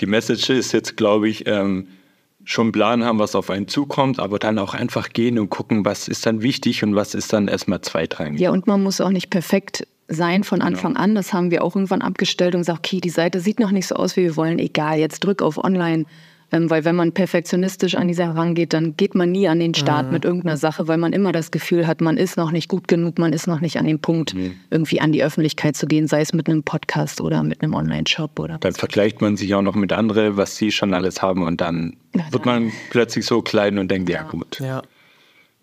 [0.02, 1.88] Die Message ist jetzt, glaube ich, ähm,
[2.50, 5.86] schon einen Plan haben, was auf einen zukommt, aber dann auch einfach gehen und gucken,
[5.86, 8.40] was ist dann wichtig und was ist dann erstmal zweitrangig.
[8.40, 11.04] Ja, und man muss auch nicht perfekt sein von Anfang genau.
[11.04, 11.16] an.
[11.16, 13.96] Das haben wir auch irgendwann abgestellt und gesagt, okay, die Seite sieht noch nicht so
[13.96, 14.58] aus, wie wir wollen.
[14.58, 16.06] Egal, jetzt drück auf Online
[16.52, 19.74] ähm, weil wenn man perfektionistisch an die Sache rangeht, dann geht man nie an den
[19.74, 20.14] Start mhm.
[20.14, 23.20] mit irgendeiner Sache, weil man immer das Gefühl hat, man ist noch nicht gut genug,
[23.20, 24.56] man ist noch nicht an dem Punkt, mhm.
[24.70, 28.40] irgendwie an die Öffentlichkeit zu gehen, sei es mit einem Podcast oder mit einem Online-Shop
[28.40, 28.58] oder.
[28.60, 31.98] Dann vergleicht man sich auch noch mit anderen, was sie schon alles haben und dann
[32.16, 34.60] ja, wird man plötzlich so klein und denkt, ja, ja gut.
[34.60, 34.82] Ja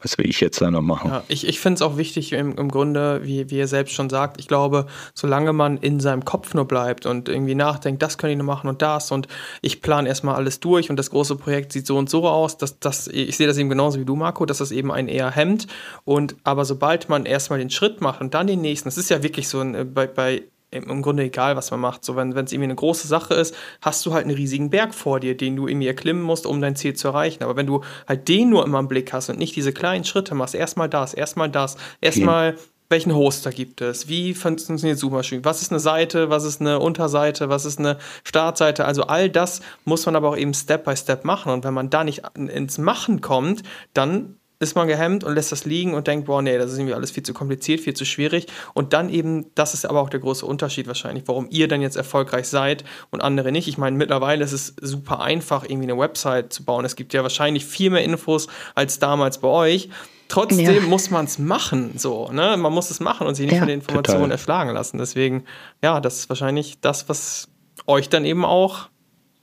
[0.07, 1.11] was will ich jetzt da noch machen?
[1.11, 4.09] Ja, ich ich finde es auch wichtig im, im Grunde, wie, wie er selbst schon
[4.09, 8.31] sagt, ich glaube, solange man in seinem Kopf nur bleibt und irgendwie nachdenkt, das kann
[8.31, 9.27] ich nur machen und das und
[9.63, 12.79] ich plane erstmal alles durch und das große Projekt sieht so und so aus, dass
[12.79, 15.67] das, ich sehe das eben genauso wie du, Marco, dass das eben einen eher hemmt.
[16.05, 19.25] Und aber sobald man erstmal den Schritt macht und dann den nächsten, das ist ja
[19.25, 20.45] wirklich so ein, äh, bei, bei
[20.77, 22.05] im Grunde egal, was man macht.
[22.05, 25.21] So, wenn es irgendwie eine große Sache ist, hast du halt einen riesigen Berg vor
[25.21, 27.43] dir, den du irgendwie erklimmen musst, um dein Ziel zu erreichen.
[27.43, 30.35] Aber wenn du halt den nur immer im Blick hast und nicht diese kleinen Schritte
[30.35, 32.61] machst, erstmal das, erstmal das, erstmal okay.
[32.89, 37.49] welchen Hoster gibt es, wie funktioniert Suchmaschinen, was ist eine Seite, was ist eine Unterseite,
[37.49, 41.25] was ist eine Startseite, also all das muss man aber auch eben Step by Step
[41.25, 41.53] machen.
[41.53, 43.63] Und wenn man da nicht ins Machen kommt,
[43.95, 46.95] dann ist man gehemmt und lässt das liegen und denkt, boah, nee, das ist irgendwie
[46.95, 48.47] alles viel zu kompliziert, viel zu schwierig.
[48.73, 51.97] Und dann eben, das ist aber auch der große Unterschied wahrscheinlich, warum ihr dann jetzt
[51.97, 53.69] erfolgreich seid und andere nicht.
[53.69, 56.85] Ich meine, mittlerweile ist es super einfach, irgendwie eine Website zu bauen.
[56.85, 59.91] Es gibt ja wahrscheinlich viel mehr Infos als damals bei euch.
[60.29, 60.81] Trotzdem ja.
[60.81, 62.57] muss man es machen, so, ne?
[62.57, 64.33] Man muss es machen und sich nicht ja, von den Informationen total.
[64.33, 64.99] erschlagen lassen.
[64.99, 65.45] Deswegen,
[65.83, 67.49] ja, das ist wahrscheinlich das, was
[67.87, 68.89] euch dann eben auch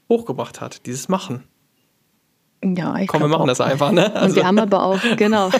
[0.09, 1.43] hochgebracht hat, dieses Machen.
[2.63, 3.47] Ja, ich Komm, wir machen auch.
[3.47, 4.13] das einfach, ne?
[4.15, 4.27] Also.
[4.27, 5.49] Und wir haben aber auch, genau.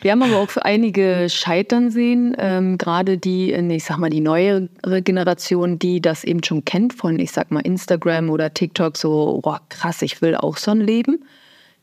[0.00, 4.20] Wir haben aber auch für einige Scheitern sehen, ähm, gerade die, ich sag mal, die
[4.20, 4.68] neuere
[5.02, 9.60] Generation, die das eben schon kennt von, ich sag mal, Instagram oder TikTok, so, boah,
[9.68, 11.24] krass, ich will auch so ein Leben,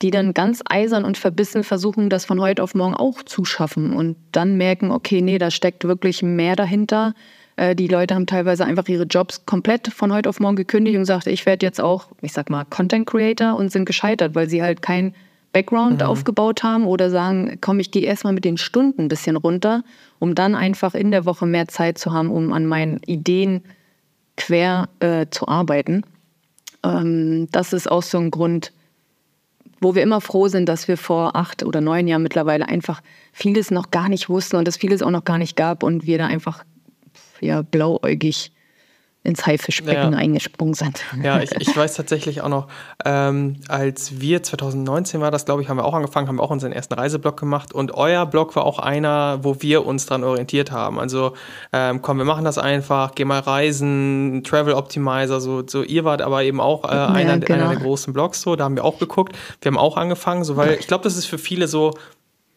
[0.01, 3.93] die dann ganz eisern und verbissen versuchen, das von heute auf morgen auch zu schaffen
[3.93, 7.13] und dann merken, okay, nee, da steckt wirklich mehr dahinter.
[7.55, 11.05] Äh, die Leute haben teilweise einfach ihre Jobs komplett von heute auf morgen gekündigt und
[11.05, 14.61] sagte, ich werde jetzt auch, ich sag mal, Content Creator und sind gescheitert, weil sie
[14.61, 15.13] halt kein
[15.53, 16.07] Background mhm.
[16.07, 19.83] aufgebaut haben oder sagen, komm, ich gehe erstmal mit den Stunden ein bisschen runter,
[20.19, 23.63] um dann einfach in der Woche mehr Zeit zu haben, um an meinen Ideen
[24.35, 26.03] quer äh, zu arbeiten.
[26.83, 28.73] Ähm, das ist auch so ein Grund,
[29.79, 33.71] wo wir immer froh sind, dass wir vor acht oder neun Jahren mittlerweile einfach vieles
[33.71, 36.25] noch gar nicht wussten und es vieles auch noch gar nicht gab und wir da
[36.27, 36.65] einfach
[37.41, 38.51] ja blauäugig
[39.25, 40.17] ins Haifischbecken Ja.
[40.19, 41.03] eingesprungen sind.
[41.23, 42.67] Ja, ich, ich weiß tatsächlich auch noch,
[43.03, 46.51] ähm, als wir 2019 war das, glaube ich, haben wir auch angefangen, haben wir auch
[46.51, 50.71] unseren ersten Reiseblog gemacht und euer Blog war auch einer, wo wir uns dran orientiert
[50.71, 50.99] haben.
[50.99, 51.33] Also
[51.73, 56.21] ähm, komm, wir machen das einfach, geh mal reisen, Travel Optimizer, so, so ihr wart
[56.21, 57.65] aber eben auch äh, einer, genau.
[57.65, 59.35] einer der großen Blogs, so, da haben wir auch geguckt.
[59.59, 61.95] Wir haben auch angefangen, so, weil ich glaube, das ist für viele so,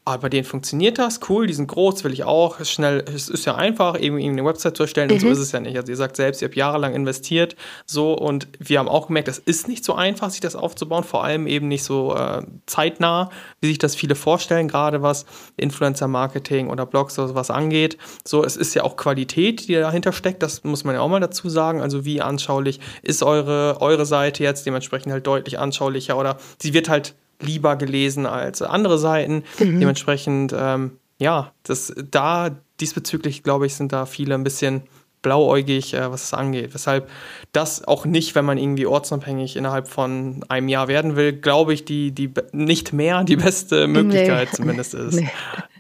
[0.09, 3.29] ah, bei denen funktioniert das, cool, die sind groß, will ich auch, ist schnell, es
[3.29, 5.77] ist ja einfach, eben eine Website zu erstellen und so ist es ja nicht.
[5.77, 8.14] Also ihr sagt selbst, ihr habt jahrelang investiert, so.
[8.14, 11.47] Und wir haben auch gemerkt, das ist nicht so einfach, sich das aufzubauen, vor allem
[11.47, 13.29] eben nicht so äh, zeitnah,
[13.61, 15.27] wie sich das viele vorstellen, gerade was
[15.59, 17.99] Influencer-Marketing oder Blogs oder sowas angeht.
[18.25, 21.21] So, es ist ja auch Qualität, die dahinter steckt, das muss man ja auch mal
[21.21, 26.38] dazu sagen, also wie anschaulich ist eure, eure Seite jetzt, dementsprechend halt deutlich anschaulicher oder
[26.59, 29.44] sie wird halt lieber gelesen als andere Seiten.
[29.81, 34.83] Dementsprechend, ähm, ja, das da diesbezüglich, glaube ich, sind da viele ein bisschen
[35.22, 36.74] blauäugig, äh, was es angeht.
[36.74, 37.11] Weshalb
[37.53, 41.85] das auch nicht, wenn man irgendwie ortsunabhängig innerhalb von einem Jahr werden will, glaube ich,
[41.85, 44.53] die, die nicht mehr die beste Möglichkeit Nee.
[44.57, 45.14] zumindest ist.
[45.14, 45.31] Nee.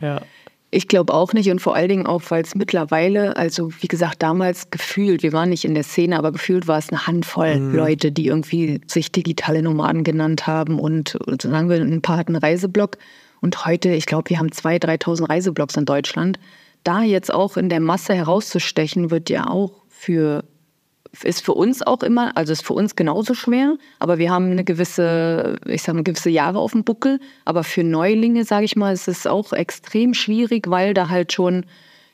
[0.00, 0.20] Ja.
[0.70, 4.22] Ich glaube auch nicht und vor allen Dingen auch, weil es mittlerweile, also wie gesagt,
[4.22, 8.12] damals gefühlt, wir waren nicht in der Szene, aber gefühlt war es eine Handvoll Leute,
[8.12, 12.44] die irgendwie sich digitale Nomaden genannt haben und, und sagen wir, ein paar hatten einen
[12.44, 12.98] Reiseblog
[13.40, 16.38] und heute, ich glaube, wir haben 2.000, 3.000 Reiseblogs in Deutschland.
[16.84, 20.44] Da jetzt auch in der Masse herauszustechen, wird ja auch für
[21.22, 24.64] ist für uns auch immer, also ist für uns genauso schwer, aber wir haben eine
[24.64, 27.20] gewisse, ich sage mal, gewisse Jahre auf dem Buckel.
[27.44, 31.64] Aber für Neulinge, sage ich mal, ist es auch extrem schwierig, weil da halt schon,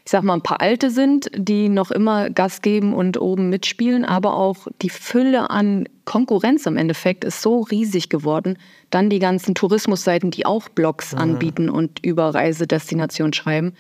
[0.05, 4.05] ich sag mal, ein paar Alte sind, die noch immer Gas geben und oben mitspielen,
[4.05, 8.59] aber auch die Fülle an Konkurrenz im Endeffekt ist so riesig geworden.
[8.91, 13.75] Dann die ganzen Tourismusseiten, die auch Blogs anbieten und über Reisedestinationen schreiben.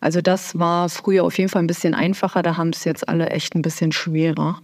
[0.00, 3.28] Also das war früher auf jeden Fall ein bisschen einfacher, da haben es jetzt alle
[3.30, 4.60] echt ein bisschen schwerer.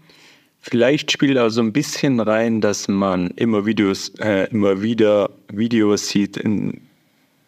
[0.61, 6.09] Vielleicht spielt auch so ein bisschen rein, dass man immer Videos, äh, immer wieder Videos
[6.09, 6.81] sieht in,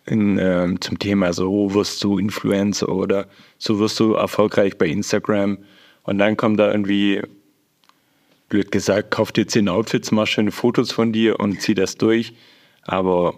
[0.05, 4.87] in, ähm, zum Thema so oh, wirst du Influencer oder so wirst du erfolgreich bei
[4.87, 5.59] Instagram
[6.05, 7.23] und dann kommt da irgendwie
[8.49, 12.35] blöd gesagt, kauf dir zehn Outfits, mach schöne Fotos von dir und zieh das durch,
[12.83, 13.35] aber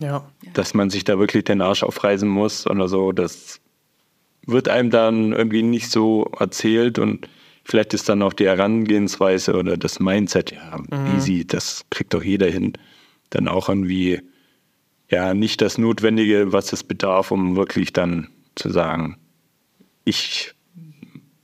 [0.00, 0.24] Ja.
[0.54, 3.60] dass man sich da wirklich den Arsch aufreißen muss oder so, das
[4.46, 7.28] wird einem dann irgendwie nicht so erzählt und
[7.64, 10.80] vielleicht ist dann auch die Herangehensweise oder das Mindset, ja,
[11.14, 12.72] easy, das kriegt doch jeder hin,
[13.30, 14.20] dann auch irgendwie,
[15.08, 19.16] ja, nicht das Notwendige, was es bedarf, um wirklich dann zu sagen,
[20.04, 20.52] ich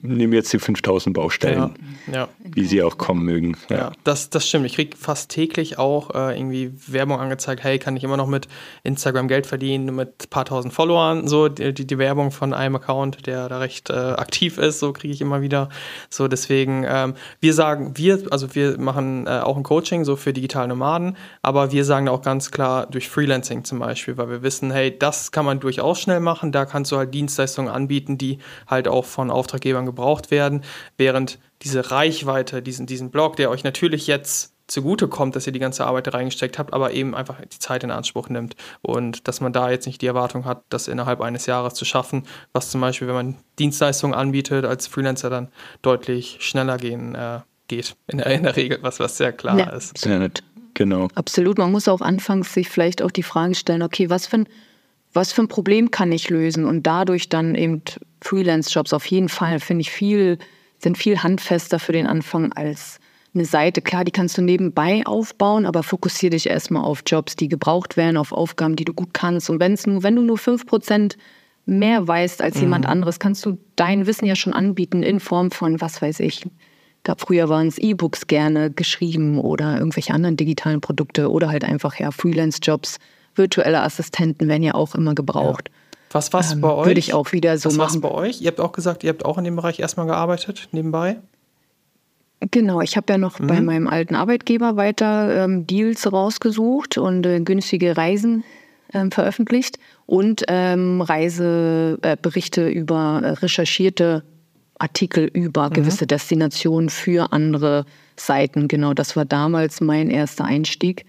[0.06, 1.74] nehme jetzt die 5000 Baustellen,
[2.06, 2.12] Ja.
[2.12, 2.28] ja.
[2.38, 3.56] wie sie auch kommen mögen.
[3.68, 4.66] Ja, das, das stimmt.
[4.66, 8.48] Ich kriege fast täglich auch äh, irgendwie Werbung angezeigt, hey, kann ich immer noch mit
[8.82, 12.76] Instagram Geld verdienen, mit ein paar tausend Followern, so die, die, die Werbung von einem
[12.76, 15.68] Account, der da recht äh, aktiv ist, so kriege ich immer wieder.
[16.10, 20.32] So, deswegen, ähm, wir sagen, wir, also wir machen äh, auch ein Coaching so für
[20.32, 24.70] digitale Nomaden, aber wir sagen auch ganz klar durch Freelancing zum Beispiel, weil wir wissen,
[24.70, 28.88] hey, das kann man durchaus schnell machen, da kannst du halt Dienstleistungen anbieten, die halt
[28.88, 30.62] auch von Auftraggebern gebraucht werden,
[30.96, 35.58] während diese Reichweite, diesen, diesen Blog, der euch natürlich jetzt zugute kommt, dass ihr die
[35.60, 39.40] ganze Arbeit da reingesteckt habt, aber eben einfach die Zeit in Anspruch nimmt und dass
[39.40, 42.80] man da jetzt nicht die Erwartung hat, das innerhalb eines Jahres zu schaffen, was zum
[42.80, 45.48] Beispiel, wenn man Dienstleistungen anbietet, als Freelancer dann
[45.82, 49.70] deutlich schneller gehen äh, geht, in der, in der Regel, was, was sehr klar Ja.
[49.70, 49.98] ist.
[49.98, 50.42] Sehr nett.
[50.74, 51.08] Genau.
[51.14, 51.58] Absolut.
[51.58, 54.48] Man muss auch anfangs sich vielleicht auch die Frage stellen, okay, was für ein,
[55.14, 56.66] was für ein Problem kann ich lösen?
[56.66, 57.82] Und dadurch dann eben
[58.20, 60.38] Freelance-Jobs auf jeden Fall, finde ich, viel,
[60.78, 62.98] sind viel handfester für den Anfang als
[63.34, 63.82] eine Seite.
[63.82, 68.16] Klar, die kannst du nebenbei aufbauen, aber fokussiere dich erstmal auf Jobs, die gebraucht werden,
[68.16, 69.50] auf Aufgaben, die du gut kannst.
[69.50, 71.16] Und wenn's nur, wenn du nur 5%
[71.66, 75.80] mehr weißt als jemand anderes, kannst du dein Wissen ja schon anbieten in Form von,
[75.80, 76.46] was weiß ich,
[77.02, 81.98] gab früher waren es E-Books gerne geschrieben oder irgendwelche anderen digitalen Produkte oder halt einfach
[81.98, 82.98] ja Freelance-Jobs,
[83.34, 85.70] virtuelle Assistenten werden ja auch immer gebraucht.
[86.10, 86.86] Was war Ähm, bei euch?
[86.86, 88.00] würde ich auch wieder so was machen.
[88.00, 88.40] bei euch?
[88.40, 91.16] Ihr habt auch gesagt, ihr habt auch in dem Bereich erstmal gearbeitet, nebenbei.
[92.50, 97.40] Genau, ich habe ja noch bei meinem alten Arbeitgeber weiter ähm, Deals rausgesucht und äh,
[97.40, 98.44] günstige Reisen
[98.92, 104.22] ähm, veröffentlicht und ähm, Reiseberichte äh, über äh, recherchierte
[104.78, 108.68] Artikel über gewisse Destinationen für andere Seiten.
[108.68, 111.06] Genau, das war damals mein erster Einstieg.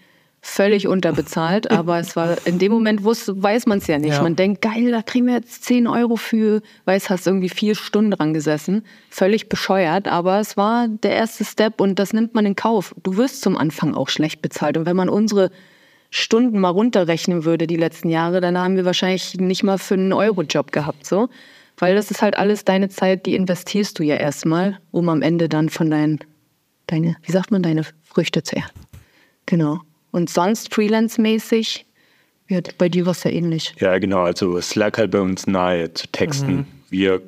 [0.50, 4.14] Völlig unterbezahlt, aber es war in dem Moment wusste, weiß man es ja nicht.
[4.14, 4.22] Ja.
[4.22, 8.12] Man denkt, geil, da kriegen wir jetzt 10 Euro für, weiß, hast irgendwie vier Stunden
[8.12, 8.86] dran gesessen.
[9.10, 12.96] Völlig bescheuert, aber es war der erste Step und das nimmt man in Kauf.
[13.04, 14.78] Du wirst zum Anfang auch schlecht bezahlt.
[14.78, 15.52] Und wenn man unsere
[16.12, 20.14] Stunden mal runterrechnen würde die letzten Jahre, dann haben wir wahrscheinlich nicht mal für einen
[20.14, 21.28] Euro-Job gehabt, so.
[21.78, 25.50] Weil das ist halt alles deine Zeit, die investierst du ja erstmal, um am Ende
[25.50, 26.20] dann von deinen,
[26.88, 28.80] deine, wie sagt man, deine Früchte zu ernten.
[29.46, 29.82] Genau.
[30.18, 31.86] Und sonst freelance-mäßig,
[32.48, 33.76] ja, bei dir war es ja ähnlich.
[33.80, 34.24] Ja, genau.
[34.24, 36.56] Also Slack halt bei uns nahe zu texten.
[36.56, 36.66] Mhm.
[36.90, 37.22] Wir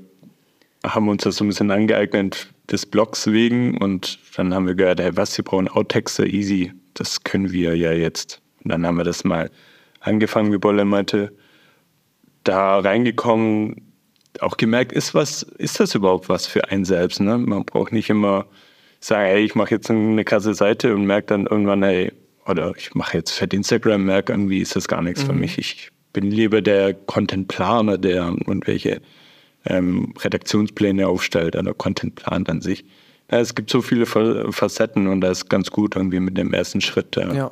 [0.83, 4.99] haben uns das so ein bisschen angeeignet des Blogs wegen und dann haben wir gehört,
[4.99, 8.41] hey, was, wir brauchen Outtexte, easy, das können wir ja jetzt.
[8.63, 9.51] Und dann haben wir das mal
[9.99, 11.31] angefangen, wie Bolle meinte,
[12.43, 13.93] da reingekommen,
[14.39, 17.19] auch gemerkt, ist was, ist das überhaupt was für einen selbst?
[17.19, 17.37] Ne?
[17.37, 18.47] Man braucht nicht immer
[18.99, 22.11] sagen, hey, ich mache jetzt eine krasse Seite und merke dann irgendwann, hey,
[22.49, 25.27] oder ich mache jetzt fett Instagram, merke irgendwie, ist das gar nichts mhm.
[25.27, 25.57] für mich.
[25.57, 29.01] Ich bin lieber der Content-Planer, der irgendwelche
[29.65, 32.85] ähm, Redaktionspläne aufstellt oder Content plant an sich.
[33.31, 36.81] Ja, es gibt so viele Facetten und da ist ganz gut, irgendwie mit dem ersten
[36.81, 37.51] Schritt äh, ja.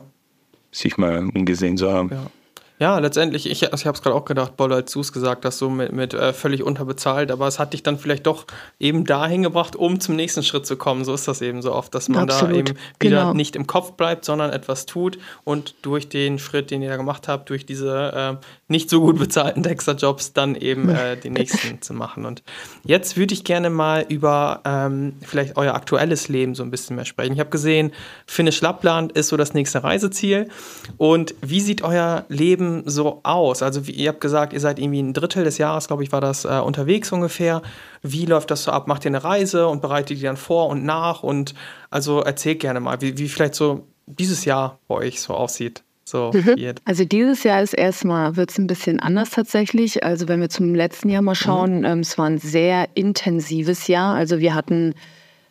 [0.72, 2.10] sich mal umgesehen zu haben.
[2.12, 2.32] Ja.
[2.80, 5.46] Ja, letztendlich, ich, also ich habe es gerade auch gedacht, Bolle, als du es gesagt
[5.46, 8.46] hast, so mit, mit äh, völlig unterbezahlt, aber es hat dich dann vielleicht doch
[8.80, 11.04] eben dahin gebracht, um zum nächsten Schritt zu kommen.
[11.04, 12.54] So ist das eben so oft, dass man Absolut.
[12.54, 13.34] da eben wieder genau.
[13.34, 17.28] nicht im Kopf bleibt, sondern etwas tut und durch den Schritt, den ihr da gemacht
[17.28, 21.96] habt, durch diese äh, nicht so gut bezahlten Dexter-Jobs, dann eben äh, den nächsten zu
[21.96, 22.26] machen.
[22.26, 22.44] Und
[22.84, 27.06] jetzt würde ich gerne mal über ähm, vielleicht euer aktuelles Leben so ein bisschen mehr
[27.06, 27.34] sprechen.
[27.34, 27.92] Ich habe gesehen,
[28.28, 30.50] Finnisch Lappland ist so das nächste Reiseziel.
[30.98, 33.62] Und wie sieht euer Leben Leben so aus?
[33.62, 36.22] Also wie, ihr habt gesagt, ihr seid irgendwie ein Drittel des Jahres, glaube ich, war
[36.22, 37.62] das äh, unterwegs ungefähr.
[38.02, 38.88] Wie läuft das so ab?
[38.88, 41.24] Macht ihr eine Reise und bereitet die dann vor und nach?
[41.24, 41.54] Und
[41.90, 45.84] also erzählt gerne mal, wie, wie vielleicht so dieses Jahr bei euch so aussieht.
[46.06, 46.56] So mhm.
[46.86, 50.04] Also dieses Jahr ist erstmal, wird es ein bisschen anders tatsächlich.
[50.06, 51.86] Also wenn wir zum letzten Jahr mal schauen, mhm.
[51.86, 54.16] ähm, es war ein sehr intensives Jahr.
[54.16, 54.94] Also wir hatten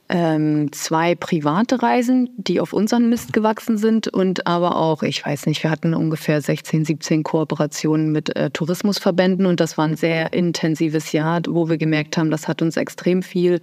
[0.09, 5.47] ähm, zwei private Reisen, die auf unseren Mist gewachsen sind und aber auch, ich weiß
[5.47, 10.33] nicht, wir hatten ungefähr 16, 17 Kooperationen mit äh, Tourismusverbänden und das war ein sehr
[10.33, 13.61] intensives Jahr, wo wir gemerkt haben, das hat uns extrem viel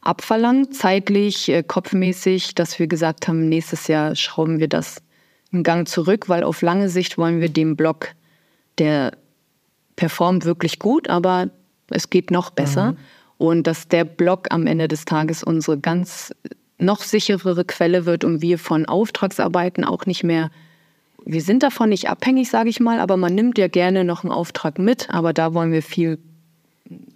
[0.00, 5.02] abverlangt, zeitlich, äh, kopfmäßig, dass wir gesagt haben, nächstes Jahr schrauben wir das
[5.52, 8.14] einen Gang zurück, weil auf lange Sicht wollen wir dem Blog,
[8.78, 9.12] der
[9.96, 11.50] performt wirklich gut, aber
[11.90, 12.92] es geht noch besser.
[12.92, 12.98] Mhm
[13.38, 16.34] und dass der Blog am Ende des Tages unsere ganz
[16.78, 20.50] noch sicherere Quelle wird und wir von Auftragsarbeiten auch nicht mehr,
[21.24, 24.32] wir sind davon nicht abhängig, sage ich mal, aber man nimmt ja gerne noch einen
[24.32, 26.18] Auftrag mit, aber da wollen wir viel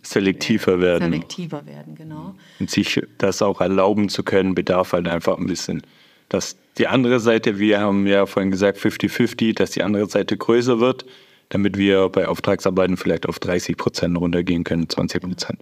[0.02, 1.12] selektiver werden.
[1.12, 2.34] Selektiver werden, genau.
[2.58, 5.82] Und sich das auch erlauben zu können, bedarf halt einfach ein bisschen.
[6.28, 10.80] Dass die andere Seite, wir haben ja vorhin gesagt 50-50, dass die andere Seite größer
[10.80, 11.04] wird,
[11.50, 15.60] damit wir bei Auftragsarbeiten vielleicht auf 30 Prozent runtergehen können, 20 Prozent.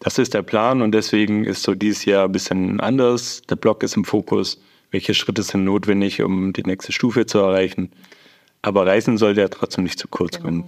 [0.00, 3.42] Das ist der Plan und deswegen ist so dieses Jahr ein bisschen anders.
[3.48, 4.60] Der Blog ist im Fokus.
[4.90, 7.90] Welche Schritte sind notwendig, um die nächste Stufe zu erreichen?
[8.62, 10.44] Aber Reisen sollte ja trotzdem nicht zu kurz genau.
[10.44, 10.64] kommen.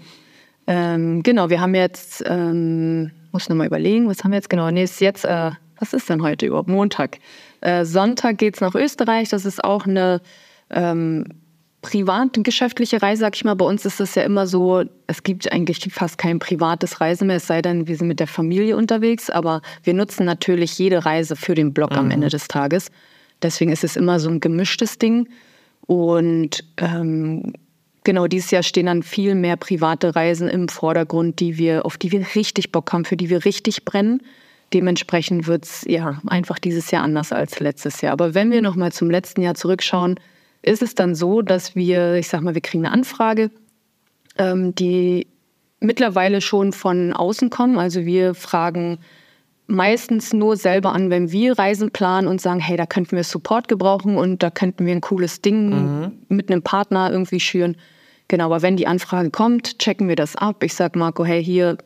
[0.66, 4.70] Ähm, genau, wir haben jetzt, ähm, muss nochmal überlegen, was haben wir jetzt genau?
[4.70, 6.68] Nee, ist jetzt, äh, was ist denn heute überhaupt?
[6.68, 7.18] Montag.
[7.60, 9.28] Äh, Sonntag geht es nach Österreich.
[9.28, 10.20] Das ist auch eine
[10.70, 11.26] ähm,
[11.86, 13.54] privat-geschäftliche Reise, sag ich mal.
[13.54, 17.36] Bei uns ist das ja immer so, es gibt eigentlich fast kein privates Reisen mehr,
[17.36, 19.30] es sei denn, wir sind mit der Familie unterwegs.
[19.30, 21.98] Aber wir nutzen natürlich jede Reise für den Blog mhm.
[21.98, 22.90] am Ende des Tages.
[23.40, 25.28] Deswegen ist es immer so ein gemischtes Ding.
[25.86, 27.52] Und ähm,
[28.02, 32.10] genau dieses Jahr stehen dann viel mehr private Reisen im Vordergrund, die wir, auf die
[32.10, 34.22] wir richtig Bock haben, für die wir richtig brennen.
[34.74, 38.12] Dementsprechend wird es ja einfach dieses Jahr anders als letztes Jahr.
[38.12, 40.18] Aber wenn wir nochmal zum letzten Jahr zurückschauen,
[40.66, 43.50] ist es dann so, dass wir, ich sag mal, wir kriegen eine Anfrage,
[44.36, 45.28] ähm, die
[45.80, 47.78] mittlerweile schon von außen kommen.
[47.78, 48.98] Also wir fragen
[49.68, 53.68] meistens nur selber an, wenn wir Reisen planen und sagen, hey, da könnten wir Support
[53.68, 56.12] gebrauchen und da könnten wir ein cooles Ding mhm.
[56.28, 57.76] mit einem Partner irgendwie schüren.
[58.28, 60.62] Genau, aber wenn die Anfrage kommt, checken wir das ab.
[60.64, 61.78] Ich sage Marco, hey, hier,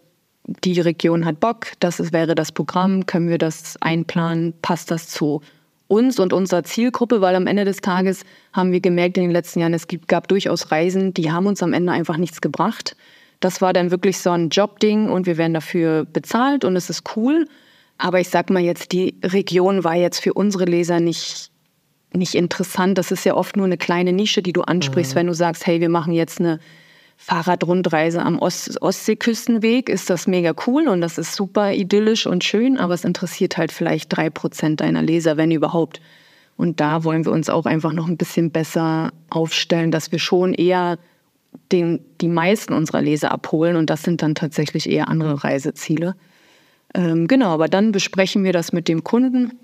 [0.64, 5.08] die Region hat Bock, das ist, wäre das Programm, können wir das einplanen, passt das
[5.08, 5.42] zu
[5.90, 8.22] uns und unserer Zielgruppe, weil am Ende des Tages
[8.52, 11.72] haben wir gemerkt in den letzten Jahren, es gab durchaus Reisen, die haben uns am
[11.72, 12.96] Ende einfach nichts gebracht.
[13.40, 17.16] Das war dann wirklich so ein Jobding und wir werden dafür bezahlt und es ist
[17.16, 17.46] cool.
[17.98, 21.50] Aber ich sag mal jetzt, die Region war jetzt für unsere Leser nicht,
[22.12, 22.96] nicht interessant.
[22.96, 25.18] Das ist ja oft nur eine kleine Nische, die du ansprichst, mhm.
[25.18, 26.60] wenn du sagst, hey, wir machen jetzt eine
[27.22, 32.78] Fahrradrundreise am Ost Ostseeküstenweg ist das mega cool und das ist super idyllisch und schön,
[32.78, 36.00] aber es interessiert halt vielleicht drei Prozent deiner Leser, wenn überhaupt.
[36.56, 40.54] Und da wollen wir uns auch einfach noch ein bisschen besser aufstellen, dass wir schon
[40.54, 40.98] eher
[41.70, 46.16] den, die meisten unserer Leser abholen und das sind dann tatsächlich eher andere Reiseziele.
[46.94, 49.58] Ähm, genau, aber dann besprechen wir das mit dem Kunden.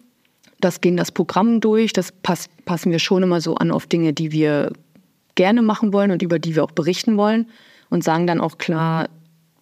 [0.60, 4.12] Das gehen das Programm durch, das pass, passen wir schon immer so an auf Dinge,
[4.12, 4.72] die wir
[5.36, 7.46] gerne machen wollen und über die wir auch berichten wollen
[7.88, 9.08] und sagen dann auch klar,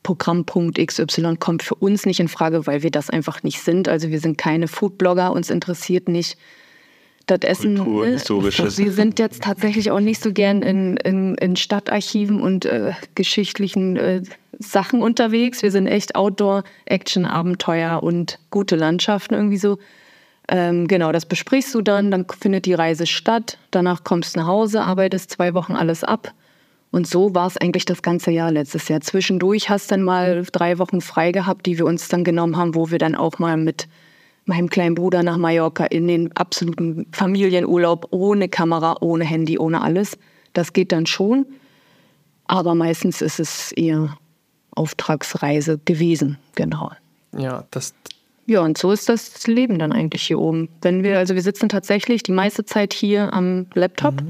[0.03, 3.89] Programmpunkt XY kommt für uns nicht in Frage, weil wir das einfach nicht sind.
[3.89, 6.37] Also wir sind keine Foodblogger, uns interessiert nicht
[7.27, 7.77] das Essen.
[7.79, 8.13] Kultur, ne?
[8.13, 8.79] historisches.
[8.79, 13.97] Wir sind jetzt tatsächlich auch nicht so gern in, in, in Stadtarchiven und äh, geschichtlichen
[13.97, 14.23] äh,
[14.59, 15.63] Sachen unterwegs.
[15.63, 19.79] Wir sind echt Outdoor, Action, Abenteuer und gute Landschaften irgendwie so.
[20.49, 24.47] Ähm, genau, das besprichst du dann, dann findet die Reise statt, danach kommst du nach
[24.47, 26.33] Hause, arbeitest zwei Wochen alles ab.
[26.91, 29.01] Und so war es eigentlich das ganze Jahr letztes Jahr.
[29.01, 32.91] Zwischendurch hast dann mal drei Wochen frei gehabt, die wir uns dann genommen haben, wo
[32.91, 33.89] wir dann auch mal mit
[34.45, 40.19] meinem kleinen Bruder nach Mallorca in den absoluten Familienurlaub ohne Kamera, ohne Handy, ohne alles.
[40.53, 41.47] Das geht dann schon.
[42.47, 44.17] Aber meistens ist es eher
[44.77, 46.93] Auftragsreise gewesen, genau.
[47.37, 47.95] Ja, das,
[48.47, 50.69] Ja, und so ist das Leben dann eigentlich hier oben.
[50.83, 54.23] Wenn wir, also wir sitzen tatsächlich die meiste Zeit hier am Laptop,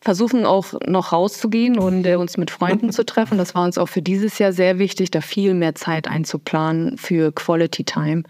[0.00, 3.38] versuchen auch noch rauszugehen und äh, uns mit Freunden zu treffen.
[3.38, 7.32] Das war uns auch für dieses Jahr sehr wichtig, da viel mehr Zeit einzuplanen für
[7.32, 8.22] Quality Time,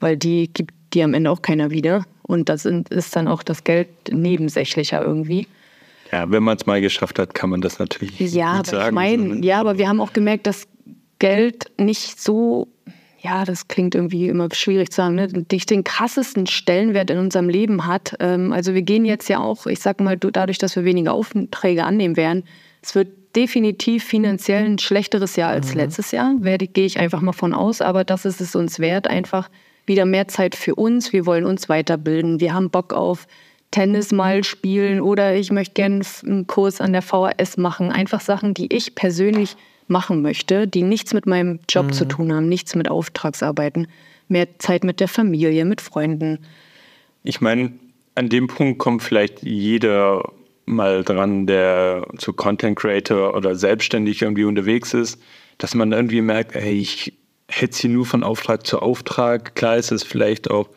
[0.00, 2.04] weil die gibt die am Ende auch keiner wieder.
[2.22, 5.46] Und das ist dann auch das Geld nebensächlicher irgendwie.
[6.12, 8.86] Ja, wenn man es mal geschafft hat, kann man das natürlich Ja, aber sagen.
[8.88, 10.66] ich meine, sondern- ja, aber wir haben auch gemerkt, dass
[11.18, 12.68] Geld nicht so,
[13.24, 17.48] ja, das klingt irgendwie immer schwierig zu sagen, ne, nicht den krassesten Stellenwert in unserem
[17.48, 18.14] Leben hat.
[18.20, 21.14] Ähm, also wir gehen jetzt ja auch, ich sag mal, du- dadurch, dass wir weniger
[21.14, 22.44] Aufträge annehmen werden,
[22.82, 27.32] es wird definitiv finanziell ein schlechteres Jahr als letztes Jahr, werde, gehe ich einfach mal
[27.32, 29.48] von aus, aber das ist es uns wert, einfach
[29.86, 31.12] wieder mehr Zeit für uns.
[31.12, 32.40] Wir wollen uns weiterbilden.
[32.40, 33.26] Wir haben Bock auf
[33.70, 37.90] Tennis mal spielen oder ich möchte gerne einen Kurs an der VHS machen.
[37.90, 39.56] Einfach Sachen, die ich persönlich
[39.86, 43.88] machen möchte, die nichts mit meinem Job zu tun haben, nichts mit Auftragsarbeiten.
[44.28, 46.38] Mehr Zeit mit der Familie, mit Freunden.
[47.22, 47.72] Ich meine,
[48.14, 50.32] an dem Punkt kommt vielleicht jeder
[50.66, 55.20] mal dran, der zu Content Creator oder selbstständig irgendwie unterwegs ist,
[55.58, 57.12] dass man irgendwie merkt, ey, ich
[57.48, 59.54] hetze hier nur von Auftrag zu Auftrag.
[59.54, 60.68] Klar ist es vielleicht auch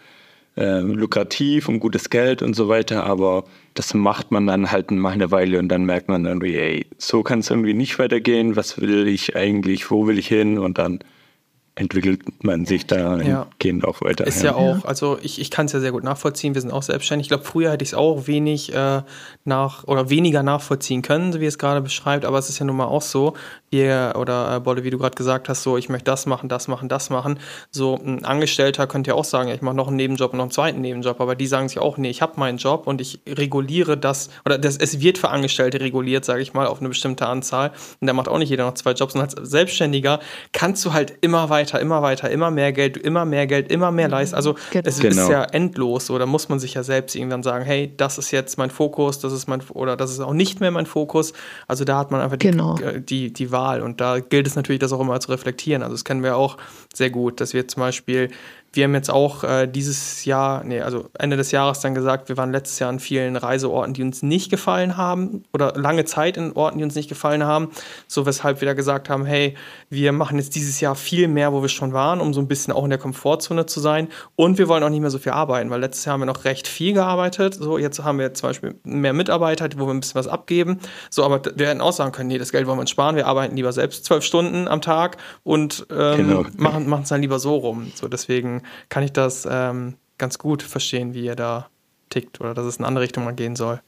[0.58, 3.46] äh, lukrativ und gutes Geld und so weiter, aber
[3.76, 7.22] das macht man dann halt mal eine Weile und dann merkt man irgendwie, ey, so
[7.24, 8.56] kann es irgendwie nicht weitergehen.
[8.56, 9.92] Was will ich eigentlich?
[9.92, 10.58] Wo will ich hin?
[10.58, 11.00] Und dann
[11.78, 13.48] entwickelt man sich da Ja.
[13.60, 14.26] gehend auch weiter.
[14.26, 16.84] Ist ja, auch, also ich, ich kann es ja sehr gut nachvollziehen, wir sind auch
[16.84, 17.26] selbstständig.
[17.26, 19.02] Ich glaube, früher hätte ich es auch wenig äh,
[19.46, 22.76] nach oder weniger nachvollziehen können, so wie es gerade beschreibt, aber es ist ja nun
[22.78, 23.34] mal auch so,
[23.70, 26.68] wir, oder äh, Bolle, wie du gerade gesagt hast, so ich möchte das machen, das
[26.68, 27.40] machen, das machen.
[27.70, 30.46] So ein Angestellter könnte ja auch sagen, ja, ich mache noch einen Nebenjob und noch
[30.46, 33.20] einen zweiten Nebenjob, aber die sagen sich auch, nee, ich habe meinen Job und ich
[33.28, 37.28] reguliere das, oder das, es wird für Angestellte reguliert, sage ich mal, auf eine bestimmte
[37.28, 37.72] Anzahl.
[38.00, 39.16] Und da macht auch nicht jeder noch zwei Jobs.
[39.16, 40.20] Und als Selbstständiger
[40.54, 44.08] kannst du halt immer weiter, immer weiter, immer mehr Geld, immer mehr Geld, immer mehr
[44.08, 44.36] leisten.
[44.36, 44.88] Also Genau.
[44.88, 45.22] es Genau.
[45.24, 46.06] ist ja endlos.
[46.08, 49.20] So, da muss man sich ja selbst irgendwann sagen, hey, das ist jetzt mein Fokus,
[49.20, 51.34] das ist mein oder das ist auch nicht mehr mein Fokus.
[51.68, 52.78] Also da hat man einfach die, Genau.
[52.80, 53.82] äh, die, die Wahl.
[53.82, 55.84] Und da gilt es natürlich, das auch immer zu reflektieren.
[55.84, 56.58] Also das kennen wir auch
[56.94, 58.30] sehr gut, dass wir zum Beispiel,
[58.74, 62.38] wir haben jetzt auch äh, dieses Jahr, nee, also Ende des Jahres dann gesagt, wir
[62.38, 66.54] waren letztes Jahr an vielen Reiseorten, die uns nicht gefallen haben oder lange Zeit in
[66.54, 67.70] Orten, die uns nicht gefallen haben.
[68.08, 69.56] So weshalb wir da gesagt haben, hey,
[69.90, 72.74] wir machen jetzt dieses Jahr viel mehr, wo wir schon waren, um so ein bisschen
[72.74, 74.10] auch in der Komfortzone zu sein.
[74.36, 76.46] Und wir wollen auch nicht mehr so viel arbeiten, weil letztes Jahr haben wir noch
[76.46, 77.56] recht viel gearbeitet.
[77.56, 80.80] So, jetzt haben wir zum Beispiel mehr Mitarbeiter, wo wir ein bisschen was abgeben.
[81.10, 83.28] So, aber wir hätten auch sagen können, nee, das Geld wollen wir uns sparen, wir
[83.28, 86.46] arbeiten lieber selbst zwölf Stunden am Tag und ähm, Genau.
[86.58, 87.92] machen es dann lieber so rum.
[87.96, 88.57] So, deswegen
[88.90, 91.70] kann ich das ähm, ganz gut verstehen, wie ihr da
[92.10, 93.82] tickt oder dass es in eine andere Richtung mal gehen soll.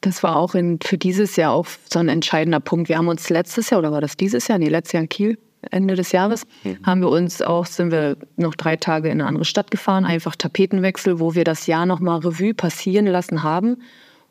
[0.00, 2.88] Das war auch in, für dieses Jahr auch so ein entscheidender Punkt.
[2.88, 4.58] Wir haben uns letztes Jahr, oder war das dieses Jahr?
[4.58, 5.38] Nee, letztes Jahr in Kiel,
[5.70, 6.42] Ende des Jahres,
[6.84, 10.36] haben wir uns auch, sind wir noch drei Tage in eine andere Stadt gefahren, einfach
[10.36, 13.78] Tapetenwechsel, wo wir das Jahr nochmal Revue passieren lassen haben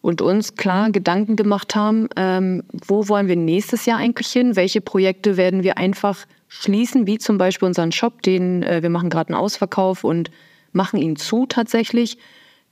[0.02, 4.56] und uns klar Gedanken gemacht haben, ähm, wo wollen wir nächstes Jahr eigentlich hin?
[4.56, 6.20] Welche Projekte werden wir einfach
[6.60, 10.32] schließen, wie zum Beispiel unseren Shop, den äh, wir machen gerade einen Ausverkauf und
[10.72, 12.18] machen ihn zu tatsächlich.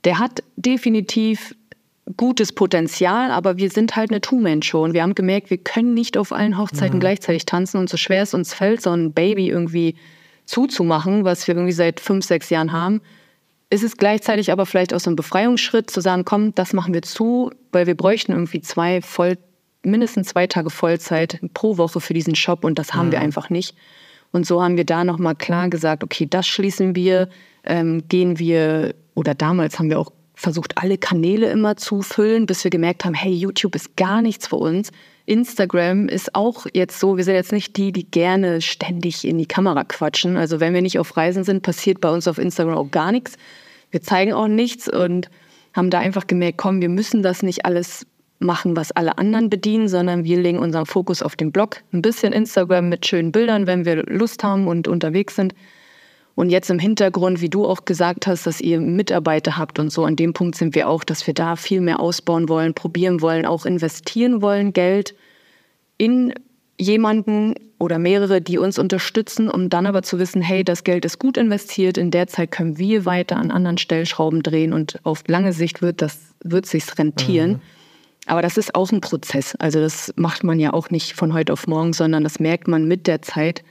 [0.04, 1.54] Der hat definitiv
[2.16, 6.16] gutes Potenzial, aber wir sind halt eine Two-Man-Show und wir haben gemerkt, wir können nicht
[6.16, 9.94] auf allen Hochzeiten gleichzeitig tanzen und so schwer es uns fällt, so ein Baby irgendwie
[10.44, 13.00] zuzumachen, was wir irgendwie seit fünf, sechs Jahren haben,
[13.70, 17.02] ist es gleichzeitig aber vielleicht auch so ein Befreiungsschritt zu sagen, komm, das machen wir
[17.02, 19.38] zu, weil wir bräuchten irgendwie zwei voll,
[19.84, 23.74] mindestens zwei Tage Vollzeit pro Woche für diesen Shop und das haben wir einfach nicht.
[24.32, 27.28] Und so haben wir da nochmal klar gesagt, okay, das schließen wir,
[27.64, 32.64] ähm, gehen wir, oder damals haben wir auch versucht, alle Kanäle immer zu füllen, bis
[32.64, 34.90] wir gemerkt haben, hey, YouTube ist gar nichts für uns.
[35.26, 39.46] Instagram ist auch jetzt so, wir sind jetzt nicht die, die gerne ständig in die
[39.46, 40.36] Kamera quatschen.
[40.36, 43.36] Also wenn wir nicht auf Reisen sind, passiert bei uns auf Instagram auch gar nichts.
[43.90, 45.30] Wir zeigen auch nichts und
[45.74, 48.06] haben da einfach gemerkt, komm, wir müssen das nicht alles
[48.42, 52.32] machen, was alle anderen bedienen, sondern wir legen unseren Fokus auf den Blog, ein bisschen
[52.32, 55.54] Instagram mit schönen Bildern, wenn wir Lust haben und unterwegs sind.
[56.34, 60.04] Und jetzt im Hintergrund, wie du auch gesagt hast, dass ihr Mitarbeiter habt und so,
[60.04, 63.44] an dem Punkt sind wir auch, dass wir da viel mehr ausbauen wollen, probieren wollen,
[63.44, 65.14] auch investieren wollen, Geld
[65.98, 66.32] in
[66.78, 71.18] jemanden oder mehrere, die uns unterstützen, um dann aber zu wissen, hey, das Geld ist
[71.18, 75.52] gut investiert, in der Zeit können wir weiter an anderen Stellschrauben drehen und auf lange
[75.52, 77.50] Sicht wird das wird sich's rentieren.
[77.50, 77.60] Mhm.
[78.26, 79.54] Aber das ist auch ein Prozess.
[79.56, 82.86] Also das macht man ja auch nicht von heute auf morgen, sondern das merkt man
[82.86, 83.64] mit der Zeit.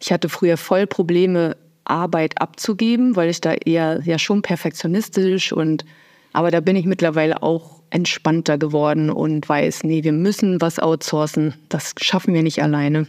[0.00, 5.84] Ich hatte früher voll Probleme, Arbeit abzugeben, weil ich da eher ja schon perfektionistisch und
[6.32, 11.54] aber da bin ich mittlerweile auch entspannter geworden und weiß, nee, wir müssen was outsourcen.
[11.68, 13.06] Das schaffen wir nicht alleine.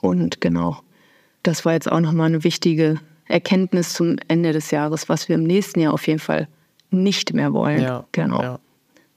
[0.00, 0.78] Und genau,
[1.42, 5.44] das war jetzt auch nochmal eine wichtige Erkenntnis zum Ende des Jahres, was wir im
[5.44, 6.48] nächsten Jahr auf jeden Fall
[6.90, 7.80] nicht mehr wollen.
[7.80, 8.42] Ja, genau.
[8.42, 8.58] Ja.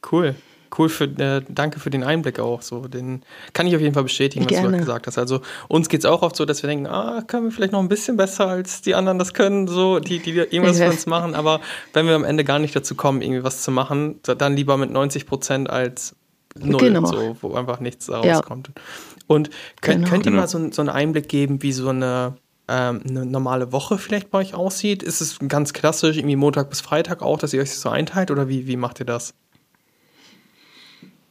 [0.10, 0.36] Cool
[0.78, 2.62] cool für, äh, danke für den Einblick auch.
[2.62, 4.68] So, den kann ich auf jeden Fall bestätigen, was Gerne.
[4.68, 5.18] du halt gesagt hast.
[5.18, 7.80] Also uns geht es auch oft so, dass wir denken, ah, können wir vielleicht noch
[7.80, 11.36] ein bisschen besser als die anderen das können, so, die, die irgendwas für uns machen.
[11.36, 11.62] Aber
[11.94, 14.92] wenn wir am Ende gar nicht dazu kommen, irgendwie was zu machen, dann lieber mit
[14.92, 16.16] 90 Prozent als
[16.56, 17.06] null, genau.
[17.06, 18.70] so, wo einfach nichts rauskommt.
[18.70, 18.82] Ja.
[19.28, 19.50] Und
[19.82, 20.10] könnt, genau.
[20.10, 22.36] könnt ihr mal so, so einen Einblick geben, wie so eine
[22.68, 25.04] ähm, eine normale Woche vielleicht bei euch aussieht?
[25.04, 28.48] Ist es ganz klassisch, irgendwie Montag bis Freitag auch, dass ihr euch so einteilt oder
[28.48, 29.34] wie, wie macht ihr das?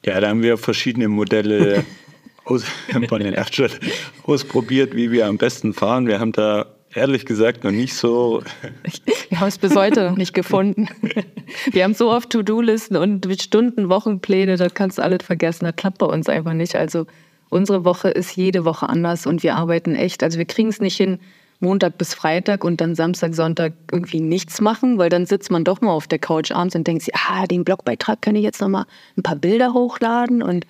[0.04, 1.84] Ja, da haben wir verschiedene Modelle
[2.44, 2.64] aus,
[3.08, 3.78] von den Erststadt
[4.24, 6.06] ausprobiert, wie wir am besten fahren.
[6.06, 8.42] Wir haben da ehrlich gesagt noch nicht so.
[9.30, 10.88] Wir haben es bis heute noch nicht gefunden.
[11.72, 15.64] Wir haben so oft To-Do-Listen und Stunden, Wochenpläne, das kannst du alles vergessen.
[15.64, 16.76] Das klappt bei uns einfach nicht.
[16.76, 17.06] Also
[17.48, 20.22] unsere Woche ist jede Woche anders und wir arbeiten echt.
[20.22, 21.18] Also wir kriegen es nicht hin,
[21.62, 25.80] Montag bis Freitag und dann Samstag, Sonntag irgendwie nichts machen, weil dann sitzt man doch
[25.80, 28.68] mal auf der Couch abends und denkt sich, ah, den Blogbeitrag kann ich jetzt noch
[28.68, 28.86] mal
[29.16, 30.66] ein paar Bilder hochladen und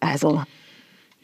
[0.00, 0.42] also.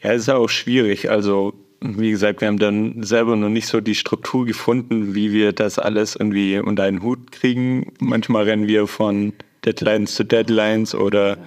[0.01, 1.09] Ja, es ist auch schwierig.
[1.09, 5.53] Also, wie gesagt, wir haben dann selber noch nicht so die Struktur gefunden, wie wir
[5.53, 7.93] das alles irgendwie unter einen Hut kriegen.
[7.99, 9.33] Manchmal rennen wir von
[9.65, 11.37] Deadlines zu Deadlines oder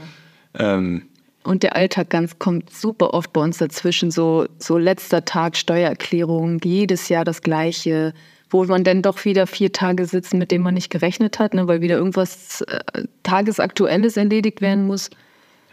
[0.59, 0.76] ja.
[0.76, 1.03] ähm,
[1.47, 4.11] und der Alltag ganz kommt super oft bei uns dazwischen.
[4.11, 8.12] So, so letzter Tag Steuererklärung, jedes Jahr das Gleiche,
[8.51, 11.66] wo man dann doch wieder vier Tage sitzt, mit denen man nicht gerechnet hat, ne,
[11.68, 15.11] weil wieder irgendwas äh, Tagesaktuelles erledigt werden muss.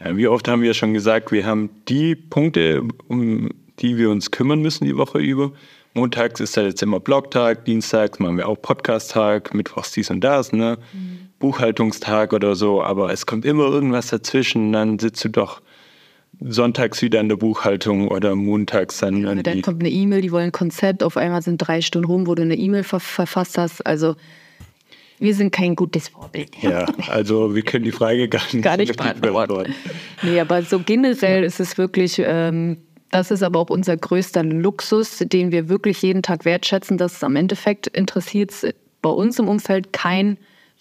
[0.03, 3.49] Ja, wie oft haben wir schon gesagt, wir haben die Punkte, um
[3.79, 5.51] die wir uns kümmern müssen die Woche über.
[5.93, 10.51] Montags ist da jetzt immer Blogtag, Dienstags machen wir auch Podcast-Tag, Mittwochs dies und das,
[10.51, 10.77] ne?
[10.93, 11.22] Mhm.
[11.43, 15.61] Buchhaltungstag oder so, aber es kommt immer irgendwas dazwischen, dann sitzt du doch
[16.39, 19.23] sonntags wieder in der Buchhaltung oder montags dann.
[19.23, 22.27] Ja, dann kommt eine E-Mail, die wollen ein Konzept, auf einmal sind drei Stunden rum,
[22.27, 23.85] wo du eine E-Mail ver verfasst hast.
[23.85, 24.15] Also
[25.19, 26.51] wir sind kein gutes Vorbild.
[26.61, 29.75] Ja, also wir können die Frage gar nicht, gar nicht beantworten.
[30.21, 32.77] nee, aber so generell ist es wirklich, ähm,
[33.11, 37.23] das ist aber auch unser größter Luxus, den wir wirklich jeden Tag wertschätzen, dass es
[37.25, 38.53] am Endeffekt interessiert
[39.01, 40.37] bei uns im Umfeld kein,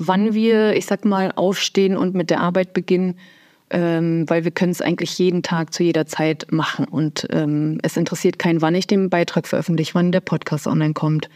[0.06, 3.16] wann wir, ich sag mal, aufstehen und mit der Arbeit beginnen
[3.72, 6.84] ähm, weil wir können es eigentlich jeden Tag zu jeder Zeit machen.
[6.84, 11.28] Und ähm, es interessiert keinen, wann ich den Beitrag veröffentliche, wann der Podcast online kommt.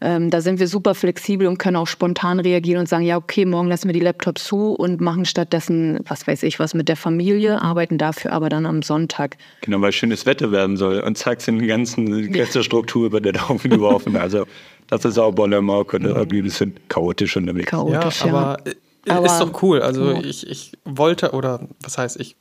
[0.00, 3.44] Ähm, da sind wir super flexibel und können auch spontan reagieren und sagen, ja, okay,
[3.44, 6.96] morgen lassen wir die Laptops zu und machen stattdessen, was weiß ich, was mit der
[6.96, 9.36] Familie, arbeiten dafür aber dann am Sonntag.
[9.62, 13.48] Genau, weil schönes Wetter werden soll und zack sind die ganzen, ganze Struktur über den
[13.48, 14.16] Haufen geworfen.
[14.16, 14.46] Also
[14.88, 17.70] das ist auch Bonnemark und irgendwie ein bisschen chaotisch unterwegs.
[17.70, 18.28] Chaotisch, ja.
[18.28, 18.58] Aber
[19.06, 19.18] ja.
[19.18, 19.80] Aber, ist doch cool.
[19.80, 20.20] Also ja.
[20.20, 22.36] ich, ich wollte, oder was heißt, ich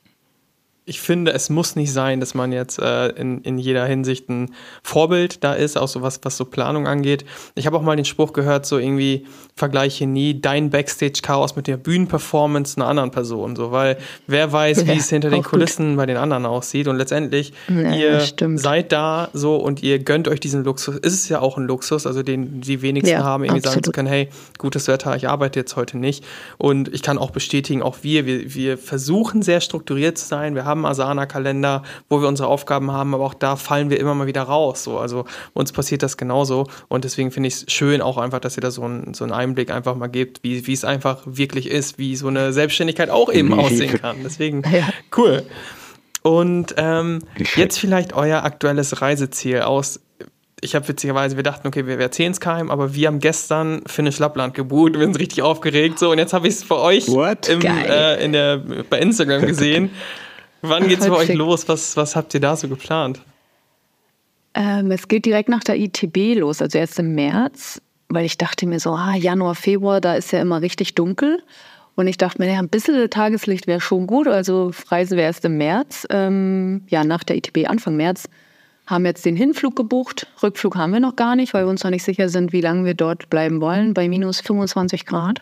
[0.88, 4.54] ich finde, es muss nicht sein, dass man jetzt äh, in, in jeder Hinsicht ein
[4.84, 7.26] Vorbild da ist, auch so was, was so Planung angeht.
[7.56, 9.26] Ich habe auch mal den Spruch gehört, so irgendwie
[9.56, 14.88] vergleiche nie dein Backstage-Chaos mit der Bühnenperformance einer anderen Person, so, weil wer weiß, ja,
[14.88, 15.98] wie es hinter den Kulissen gut.
[15.98, 18.22] bei den anderen aussieht und letztendlich ja, ihr
[18.58, 20.98] seid da so und ihr gönnt euch diesen Luxus.
[20.98, 23.74] Ist es ja auch ein Luxus, also den die wenigsten ja, haben, irgendwie absolut.
[23.74, 24.30] sagen zu können, hey,
[24.60, 26.24] gutes Wetter, ich arbeite jetzt heute nicht
[26.58, 30.66] und ich kann auch bestätigen, auch wir, wir, wir versuchen sehr strukturiert zu sein, wir
[30.66, 34.28] haben haben Asana-Kalender, wo wir unsere Aufgaben haben, aber auch da fallen wir immer mal
[34.28, 34.84] wieder raus.
[34.84, 35.00] So.
[35.00, 38.62] Also uns passiert das genauso und deswegen finde ich es schön auch einfach, dass ihr
[38.62, 41.98] da so, ein, so einen Einblick einfach mal gebt, wie, wie es einfach wirklich ist,
[41.98, 44.18] wie so eine Selbstständigkeit auch eben aussehen kann.
[44.24, 44.90] Deswegen ja.
[45.18, 45.44] cool.
[46.22, 47.20] Und ähm,
[47.56, 50.00] jetzt vielleicht euer aktuelles Reiseziel aus
[50.62, 53.82] ich habe witzigerweise, wir dachten, okay, wir, wir erzählen es keinem, aber wir haben gestern
[53.86, 57.08] Finnisch Lappland gebucht, wir sind richtig aufgeregt so und jetzt habe ich es für euch
[57.08, 59.92] im, äh, in der, bei Instagram gesehen.
[60.70, 61.68] Wann geht's bei euch los?
[61.68, 63.22] Was, was habt ihr da so geplant?
[64.54, 68.66] Ähm, es geht direkt nach der ITB los, also erst im März, weil ich dachte
[68.66, 71.44] mir so, ah, Januar, Februar, da ist ja immer richtig dunkel.
[71.96, 74.28] Und ich dachte mir, ja, ein bisschen Tageslicht wäre schon gut.
[74.28, 78.30] Also Reise wäre erst im März, ähm, ja, nach der ITB Anfang März.
[78.86, 80.28] Haben jetzt den Hinflug gebucht.
[80.44, 82.86] Rückflug haben wir noch gar nicht, weil wir uns noch nicht sicher sind, wie lange
[82.86, 85.42] wir dort bleiben wollen, bei minus 25 Grad.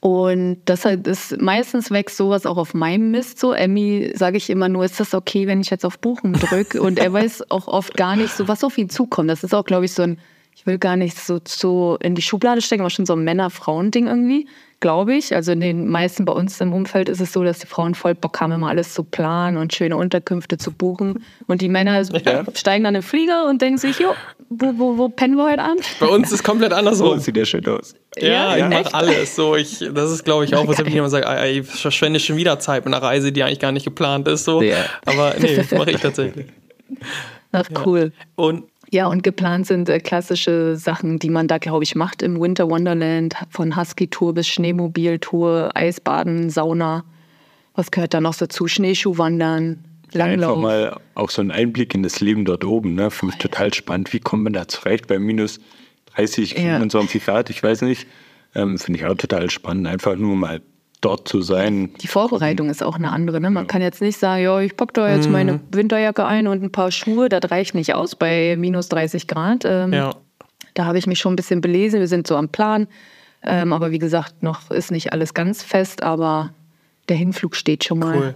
[0.00, 3.52] Und das ist meistens wächst sowas auch auf meinem Mist so.
[3.52, 6.80] Emmy sage ich immer nur, ist das okay, wenn ich jetzt auf Buchen drücke?
[6.80, 9.28] Und er weiß auch oft gar nicht so, was auf ihn zukommt.
[9.28, 10.18] Das ist auch, glaube ich, so ein,
[10.54, 14.06] ich will gar nicht so, so in die Schublade stecken, aber schon so ein Männer-Frauen-Ding
[14.06, 14.46] irgendwie
[14.80, 15.34] glaube ich.
[15.34, 18.14] Also in den meisten bei uns im Umfeld ist es so, dass die Frauen voll
[18.14, 21.24] Bock haben, immer alles zu planen und schöne Unterkünfte zu buchen.
[21.46, 22.44] Und die Männer ja.
[22.54, 24.14] steigen dann in den Flieger und denken sich, jo,
[24.52, 25.76] wo, wo, wo pennen wir heute an?
[26.00, 27.10] Bei uns ist es komplett andersrum.
[27.10, 27.94] Oh, sieht ja schön aus.
[28.18, 29.36] Ja, ja ich mache alles.
[29.36, 32.58] So, ich, das ist, glaube ich, auch, was ich immer sage, ich verschwende schon wieder
[32.58, 34.44] Zeit mit einer Reise, die eigentlich gar nicht geplant ist.
[34.44, 34.60] So.
[34.60, 34.86] Ja.
[35.06, 36.46] Aber nee, mache ich tatsächlich.
[37.52, 38.12] Ach, cool.
[38.16, 38.44] Ja.
[38.44, 42.40] Und ja, und geplant sind äh, klassische Sachen, die man da, glaube ich, macht im
[42.40, 47.04] Winter Wonderland, von Husky-Tour bis Schneemobil-Tour, Eisbaden, Sauna.
[47.76, 48.66] Was gehört da noch dazu?
[48.66, 50.56] Schneeschuhwandern, Langlauf.
[50.56, 52.94] Einfach mal auch so ein Einblick in das Leben dort oben.
[52.94, 53.10] Ne?
[53.10, 54.12] Für mich total spannend.
[54.12, 55.60] Wie kommt man da zurecht bei minus
[56.14, 56.78] 30 ja.
[56.80, 57.50] und so am Grad?
[57.50, 58.06] Ich weiß nicht.
[58.54, 59.86] Ähm, Finde ich auch total spannend.
[59.86, 60.60] Einfach nur mal
[61.00, 61.90] dort zu sein.
[62.00, 63.40] Die Vorbereitung ist auch eine andere.
[63.40, 63.50] Ne?
[63.50, 63.68] Man ja.
[63.68, 65.32] kann jetzt nicht sagen, ja, ich packe da jetzt mhm.
[65.32, 67.28] meine Winterjacke ein und ein paar Schuhe.
[67.28, 69.64] Das reicht nicht aus bei minus 30 Grad.
[69.64, 70.14] Ähm, ja.
[70.74, 72.00] Da habe ich mich schon ein bisschen belesen.
[72.00, 72.86] Wir sind so am Plan.
[73.42, 76.52] Ähm, aber wie gesagt, noch ist nicht alles ganz fest, aber
[77.08, 78.16] der Hinflug steht schon mal.
[78.16, 78.34] Cool.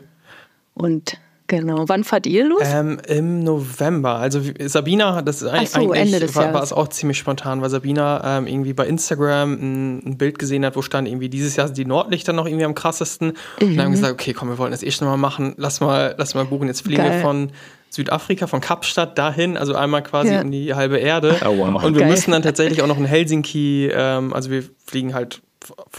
[0.75, 1.85] Und Genau.
[1.89, 2.63] Wann fahrt ihr los?
[2.65, 4.17] Ähm, Im November.
[4.17, 7.69] Also Sabina, das ist eigentlich, so, Ende des war, war es auch ziemlich spontan, weil
[7.69, 11.67] Sabina ähm, irgendwie bei Instagram ein, ein, Bild gesehen hat, wo stand irgendwie dieses Jahr
[11.67, 13.29] sind die Nordlichter noch irgendwie am krassesten.
[13.29, 13.69] Mhm.
[13.69, 15.55] Und dann haben wir gesagt, okay, komm, wir wollen das eh schon mal machen.
[15.59, 16.69] Lass mal, lass mal buchen.
[16.69, 17.17] Jetzt fliegen Geil.
[17.17, 17.51] wir von
[17.91, 20.41] Südafrika, von Kapstadt dahin, also einmal quasi ja.
[20.41, 21.37] um die halbe Erde.
[21.45, 21.85] Oh, wow.
[21.85, 22.11] Und wir Geil.
[22.11, 25.43] müssen dann tatsächlich auch noch in Helsinki, ähm, also wir fliegen halt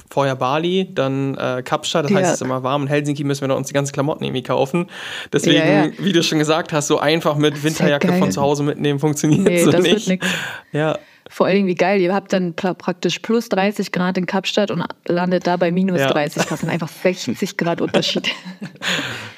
[0.10, 2.84] vorher Bali, dann äh, Kapstadt, das heißt, es ist immer warm.
[2.84, 4.88] In Helsinki müssen wir uns die ganzen Klamotten irgendwie kaufen.
[5.32, 5.92] Deswegen, ja, ja.
[6.00, 9.64] wie du schon gesagt hast, so einfach mit Winterjacke von zu Hause mitnehmen funktioniert nee,
[9.64, 10.24] so das nicht.
[10.72, 10.98] Ja.
[11.36, 14.86] Vor allen Dingen, wie geil, ihr habt dann praktisch plus 30 Grad in Kapstadt und
[15.06, 16.08] landet da bei minus ja.
[16.08, 16.52] 30 Grad.
[16.52, 18.32] Das sind einfach 60 Grad Unterschied.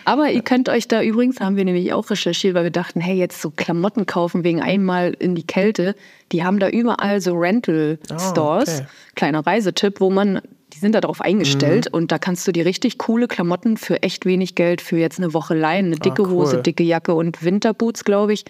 [0.05, 3.17] Aber ihr könnt euch da übrigens, haben wir nämlich auch recherchiert, weil wir dachten, hey,
[3.17, 5.95] jetzt so Klamotten kaufen wegen einmal in die Kälte.
[6.31, 7.97] Die haben da überall so Rental
[8.29, 8.87] Stores, oh, okay.
[9.15, 10.41] kleiner Reisetipp, wo man
[10.73, 11.97] die sind darauf eingestellt mhm.
[11.97, 15.33] und da kannst du dir richtig coole Klamotten für echt wenig Geld für jetzt eine
[15.33, 15.87] Woche leihen.
[15.87, 16.43] Eine dicke ah, cool.
[16.43, 18.45] Hose, dicke Jacke und Winterboots, glaube ich.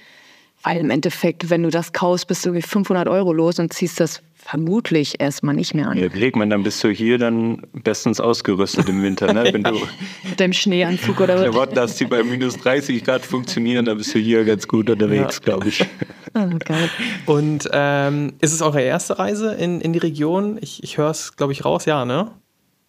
[0.64, 3.99] Weil im Endeffekt, wenn du das kaufst, bist du irgendwie 500 Euro los und ziehst
[3.99, 5.97] das vermutlich erstmal nicht mehr an.
[5.97, 9.49] Ja, überleg man, dann bist du hier dann bestens ausgerüstet im Winter, ne?
[9.51, 9.74] Wenn du
[10.24, 11.43] mit dem Schneeanzug oder was.
[11.43, 15.38] Klamotten hast, die bei minus 30 Grad funktionieren, dann bist du hier ganz gut unterwegs,
[15.38, 15.43] ja.
[15.43, 15.86] glaube ich.
[16.36, 20.60] Oh, Und ähm, ist es eure erste Reise in, in die Region?
[20.62, 22.32] Ich, ich höre es, glaube ich, raus, ja, ne?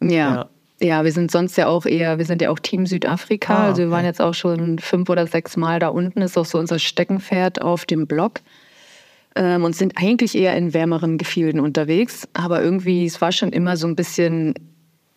[0.03, 0.11] ja.
[0.11, 0.51] ja.
[0.81, 3.53] Ja, wir sind sonst ja auch eher, wir sind ja auch Team Südafrika.
[3.53, 3.67] Ah, okay.
[3.69, 6.59] Also wir waren jetzt auch schon fünf oder sechs Mal da unten, ist auch so
[6.59, 8.41] unser Steckenpferd auf dem Blog.
[9.35, 12.29] Ähm, und sind eigentlich eher in wärmeren Gefilden unterwegs.
[12.33, 14.55] Aber irgendwie, es war schon immer so ein bisschen,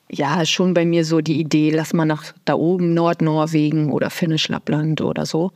[0.09, 4.47] ja, schon bei mir so die Idee, lass mal nach da oben, Nordnorwegen oder Finnisch
[4.49, 5.51] Lappland oder so.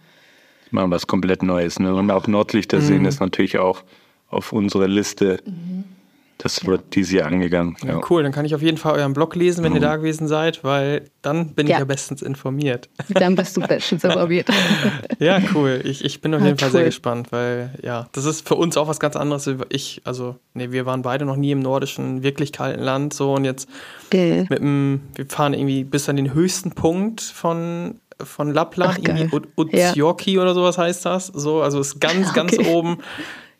[0.70, 1.80] Machen was komplett Neues.
[1.80, 1.94] Ne?
[1.96, 2.84] Und auch Nordlichter mhm.
[2.84, 3.84] sehen ist natürlich auch
[4.30, 5.40] auf unsere Liste.
[5.46, 5.95] Mhm
[6.38, 7.78] das wird dieses Jahr angegangen.
[7.86, 8.02] Ja.
[8.10, 9.78] Cool, dann kann ich auf jeden Fall euren Blog lesen, wenn mhm.
[9.78, 11.76] ihr da gewesen seid, weil dann bin ja.
[11.76, 12.90] ich ja bestens informiert.
[13.10, 14.48] Dann bist du bestens informiert.
[15.20, 15.82] ja, cool.
[15.84, 16.74] Ich, ich bin auf jeden Fall cool.
[16.74, 19.50] sehr gespannt, weil ja, das ist für uns auch was ganz anderes.
[19.70, 23.46] Ich, also, nee, wir waren beide noch nie im nordischen, wirklich kalten Land so und
[23.46, 23.68] jetzt
[24.08, 24.46] okay.
[24.50, 29.42] mit dem, wir fahren irgendwie bis an den höchsten Punkt von von Lappland, Ach, irgendwie
[29.58, 30.42] Utsjoki ja.
[30.42, 31.28] oder sowas heißt das.
[31.28, 32.36] So, also ist ganz, okay.
[32.36, 33.00] ganz oben.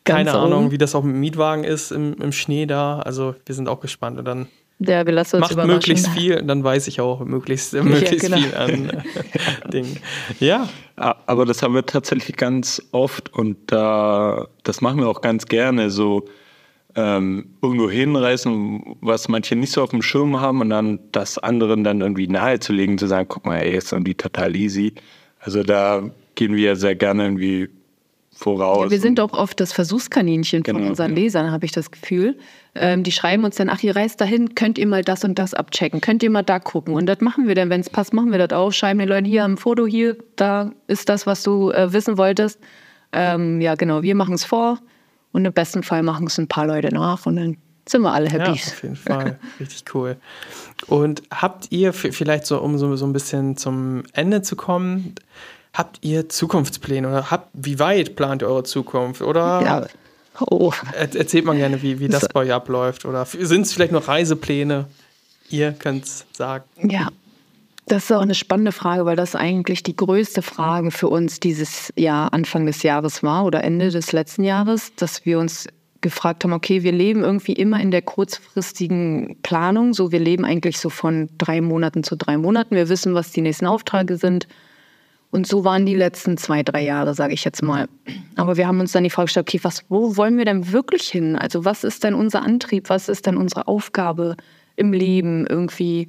[0.06, 3.00] Keine Ahnung, wie das auch mit dem Mietwagen ist im, im Schnee da.
[3.00, 4.18] Also wir sind auch gespannt.
[4.18, 4.46] Und dann
[4.78, 8.36] ja, wir lassen uns macht möglichst viel, dann weiß ich auch möglichst, möglichst ja, genau.
[8.36, 8.90] viel an
[9.64, 9.98] äh, Dingen.
[10.38, 10.68] Ja.
[10.96, 15.90] Aber das haben wir tatsächlich ganz oft und da, das machen wir auch ganz gerne,
[15.90, 16.26] so
[16.94, 21.84] ähm, irgendwo hinreisen, was manche nicht so auf dem Schirm haben und dann das anderen
[21.84, 24.94] dann irgendwie nahezulegen, zu sagen, guck mal, ey, ist irgendwie total easy.
[25.38, 26.02] Also da
[26.34, 27.68] gehen wir sehr gerne irgendwie
[28.36, 28.84] voraus.
[28.84, 31.22] Ja, wir sind auch oft das Versuchskaninchen genau, von unseren ja.
[31.22, 32.36] Lesern, habe ich das Gefühl.
[32.74, 35.54] Ähm, die schreiben uns dann, ach, ihr reist dahin, könnt ihr mal das und das
[35.54, 36.94] abchecken, könnt ihr mal da gucken.
[36.94, 38.72] Und das machen wir dann, wenn es passt, machen wir das auch.
[38.72, 42.60] Schreiben den Leuten, hier am Foto, hier, da ist das, was du äh, wissen wolltest.
[43.12, 44.78] Ähm, ja, genau, wir machen es vor
[45.32, 47.56] und im besten Fall machen es ein paar Leute nach und dann
[47.88, 48.44] sind wir alle happy.
[48.44, 49.38] Ja, auf jeden Fall.
[49.60, 50.16] Richtig cool.
[50.88, 55.14] Und habt ihr vielleicht so, um so, so ein bisschen zum Ende zu kommen,
[55.76, 59.20] Habt ihr Zukunftspläne oder habt, wie weit plant ihr eure Zukunft?
[59.20, 59.86] Oder ja.
[60.40, 60.72] oh.
[60.94, 63.04] erzählt man gerne, wie, wie das bei euch abläuft?
[63.04, 64.86] Oder sind es vielleicht noch Reisepläne?
[65.50, 66.64] Ihr könnt es sagen.
[66.88, 67.10] Ja,
[67.88, 71.92] das ist auch eine spannende Frage, weil das eigentlich die größte Frage für uns dieses
[71.94, 75.66] Jahr, Anfang des Jahres war oder Ende des letzten Jahres, dass wir uns
[76.00, 79.92] gefragt haben, okay, wir leben irgendwie immer in der kurzfristigen Planung.
[79.92, 82.74] So, wir leben eigentlich so von drei Monaten zu drei Monaten.
[82.74, 84.48] Wir wissen, was die nächsten Aufträge sind.
[85.36, 87.88] Und so waren die letzten zwei, drei Jahre, sage ich jetzt mal.
[88.36, 91.08] Aber wir haben uns dann die Frage gestellt, okay, was, wo wollen wir denn wirklich
[91.08, 91.36] hin?
[91.36, 92.88] Also was ist denn unser Antrieb?
[92.88, 94.36] Was ist denn unsere Aufgabe
[94.76, 96.08] im Leben irgendwie?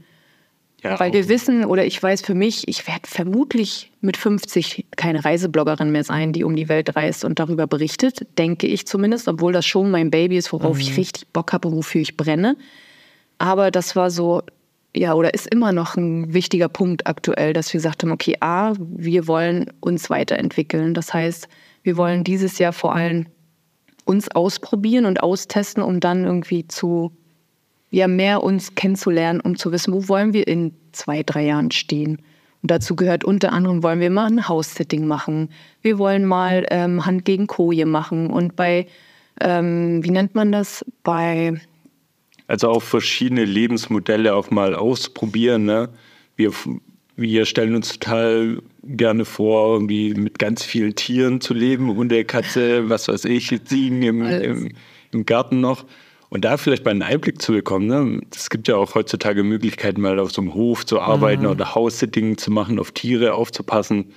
[0.82, 5.26] Ja, Weil wir wissen oder ich weiß für mich, ich werde vermutlich mit 50 keine
[5.26, 9.52] Reisebloggerin mehr sein, die um die Welt reist und darüber berichtet, denke ich zumindest, obwohl
[9.52, 10.82] das schon mein Baby ist, worauf mhm.
[10.82, 12.56] ich richtig Bock habe, wofür ich brenne.
[13.40, 14.42] Aber das war so,
[14.96, 18.74] ja, oder ist immer noch ein wichtiger Punkt aktuell, dass wir gesagt haben, okay, A,
[18.80, 20.94] wir wollen uns weiterentwickeln.
[20.94, 21.48] Das heißt,
[21.84, 23.28] wir wollen dieses Jahr vor allem
[24.06, 27.12] uns ausprobieren und austesten, um dann irgendwie zu
[27.90, 32.18] ja mehr uns kennenzulernen, um zu wissen, wo wollen wir in zwei, drei Jahren stehen.
[32.62, 35.50] Und dazu gehört unter anderem, wollen wir mal ein House-Sitting machen.
[35.82, 38.30] Wir wollen mal ähm, Hand gegen Koje machen.
[38.30, 38.88] Und bei,
[39.40, 40.84] ähm, wie nennt man das?
[41.04, 41.54] Bei.
[42.48, 45.66] Also auch verschiedene Lebensmodelle auch mal ausprobieren.
[45.66, 45.90] Ne?
[46.36, 46.52] Wir,
[47.16, 52.90] wir stellen uns total gerne vor, irgendwie mit ganz vielen Tieren zu leben, Hunde, Katze,
[52.90, 54.70] was weiß ich, Ziegen im, im,
[55.12, 55.86] im Garten noch.
[56.30, 57.88] Und da vielleicht mal einen Einblick zu bekommen.
[57.88, 58.22] Ne?
[58.36, 61.50] Es gibt ja auch heutzutage Möglichkeiten, mal auf so einem Hof zu arbeiten mhm.
[61.50, 64.12] oder House-Sitting zu machen, auf Tiere aufzupassen.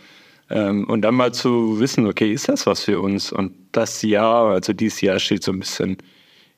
[0.50, 3.32] Ähm, und dann mal zu wissen, okay, ist das was für uns?
[3.32, 5.98] Und das Jahr, also dieses Jahr steht so ein bisschen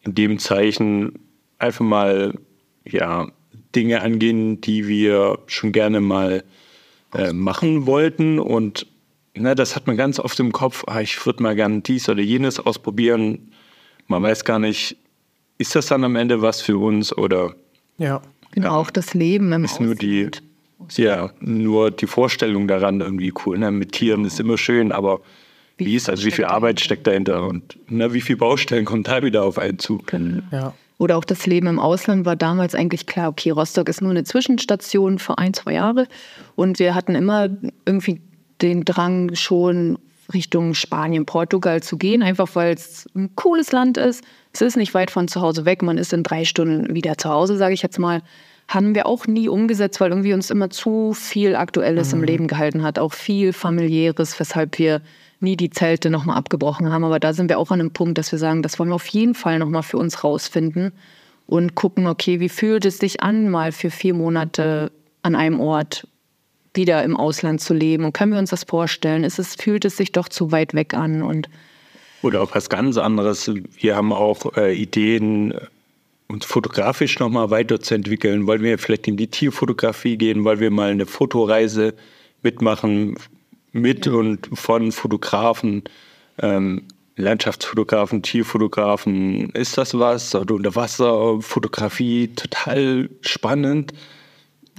[0.00, 1.18] in dem Zeichen,
[1.62, 2.34] einfach mal
[2.84, 3.28] ja,
[3.74, 6.44] Dinge angehen, die wir schon gerne mal
[7.14, 8.38] äh, machen wollten.
[8.38, 8.86] Und
[9.34, 12.22] ne, das hat man ganz oft im Kopf, ah, ich würde mal gerne dies oder
[12.22, 13.52] jenes ausprobieren.
[14.08, 14.96] Man weiß gar nicht,
[15.58, 17.54] ist das dann am Ende was für uns oder?
[17.98, 18.22] Ja.
[18.52, 20.30] Genau, ja, auch das Leben im ist nur die,
[20.90, 23.58] ja, nur die Vorstellung daran irgendwie cool.
[23.58, 23.70] Ne?
[23.70, 25.22] Mit Tieren ist immer schön, aber
[25.78, 29.04] wie, wie ist also wie viel Arbeit steckt dahinter und ne, wie viele Baustellen kommen
[29.04, 30.02] da wieder auf einen zu?
[30.04, 30.42] Genau.
[30.50, 30.74] Ja.
[31.02, 34.22] Oder auch das Leben im Ausland war damals eigentlich klar, okay, Rostock ist nur eine
[34.22, 36.06] Zwischenstation für ein, zwei Jahre.
[36.54, 37.48] Und wir hatten immer
[37.84, 38.20] irgendwie
[38.60, 39.98] den Drang, schon
[40.32, 44.22] Richtung Spanien, Portugal zu gehen, einfach weil es ein cooles Land ist.
[44.52, 47.30] Es ist nicht weit von zu Hause weg, man ist in drei Stunden wieder zu
[47.30, 48.22] Hause, sage ich jetzt mal.
[48.68, 52.20] Haben wir auch nie umgesetzt, weil irgendwie uns immer zu viel Aktuelles mhm.
[52.20, 55.02] im Leben gehalten hat, auch viel familiäres, weshalb wir
[55.42, 57.04] nie die Zelte nochmal abgebrochen haben.
[57.04, 59.06] Aber da sind wir auch an einem Punkt, dass wir sagen, das wollen wir auf
[59.08, 60.92] jeden Fall nochmal für uns rausfinden
[61.46, 66.06] und gucken, okay, wie fühlt es sich an, mal für vier Monate an einem Ort
[66.74, 68.04] wieder im Ausland zu leben?
[68.04, 69.24] Und können wir uns das vorstellen?
[69.24, 71.22] Ist es, fühlt es sich doch zu weit weg an?
[71.22, 71.48] Und
[72.22, 73.50] oder auch was ganz anderes.
[73.78, 75.54] Wir haben auch äh, Ideen,
[76.28, 78.46] uns fotografisch nochmal weiterzuentwickeln.
[78.46, 80.44] Wollen wir vielleicht in die Tierfotografie gehen?
[80.44, 81.94] Wollen wir mal eine Fotoreise
[82.42, 83.16] mitmachen
[83.72, 84.12] mit ja.
[84.12, 85.84] und von Fotografen?
[86.38, 90.34] Ähm, Landschaftsfotografen, Tierfotografen, ist das was?
[90.34, 93.92] Oder Unterwasserfotografie, total spannend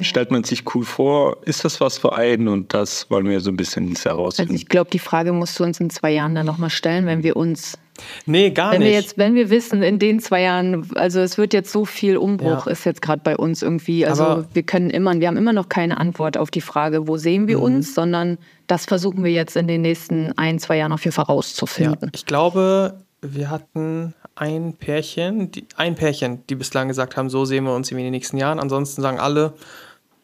[0.01, 2.47] stellt man sich cool vor, ist das was für einen?
[2.47, 4.53] Und das wollen wir so ein bisschen herausfinden.
[4.53, 7.23] Also ich glaube, die Frage musst du uns in zwei Jahren dann nochmal stellen, wenn
[7.23, 7.77] wir uns
[8.25, 8.89] Nee, gar wenn nicht.
[8.89, 12.17] Wir jetzt, wenn wir wissen, in den zwei Jahren, also es wird jetzt so viel
[12.17, 12.71] Umbruch, ja.
[12.71, 14.05] ist jetzt gerade bei uns irgendwie.
[14.05, 17.17] Also Aber wir können immer, wir haben immer noch keine Antwort auf die Frage, wo
[17.17, 17.63] sehen wir mhm.
[17.63, 18.37] uns, sondern
[18.67, 22.09] das versuchen wir jetzt in den nächsten ein, zwei Jahren auf jeden Fall rauszufinden.
[22.09, 22.11] Ja.
[22.13, 27.65] Ich glaube, wir hatten ein Pärchen, die, ein Pärchen, die bislang gesagt haben, so sehen
[27.65, 28.59] wir uns in den nächsten Jahren.
[28.59, 29.53] Ansonsten sagen alle,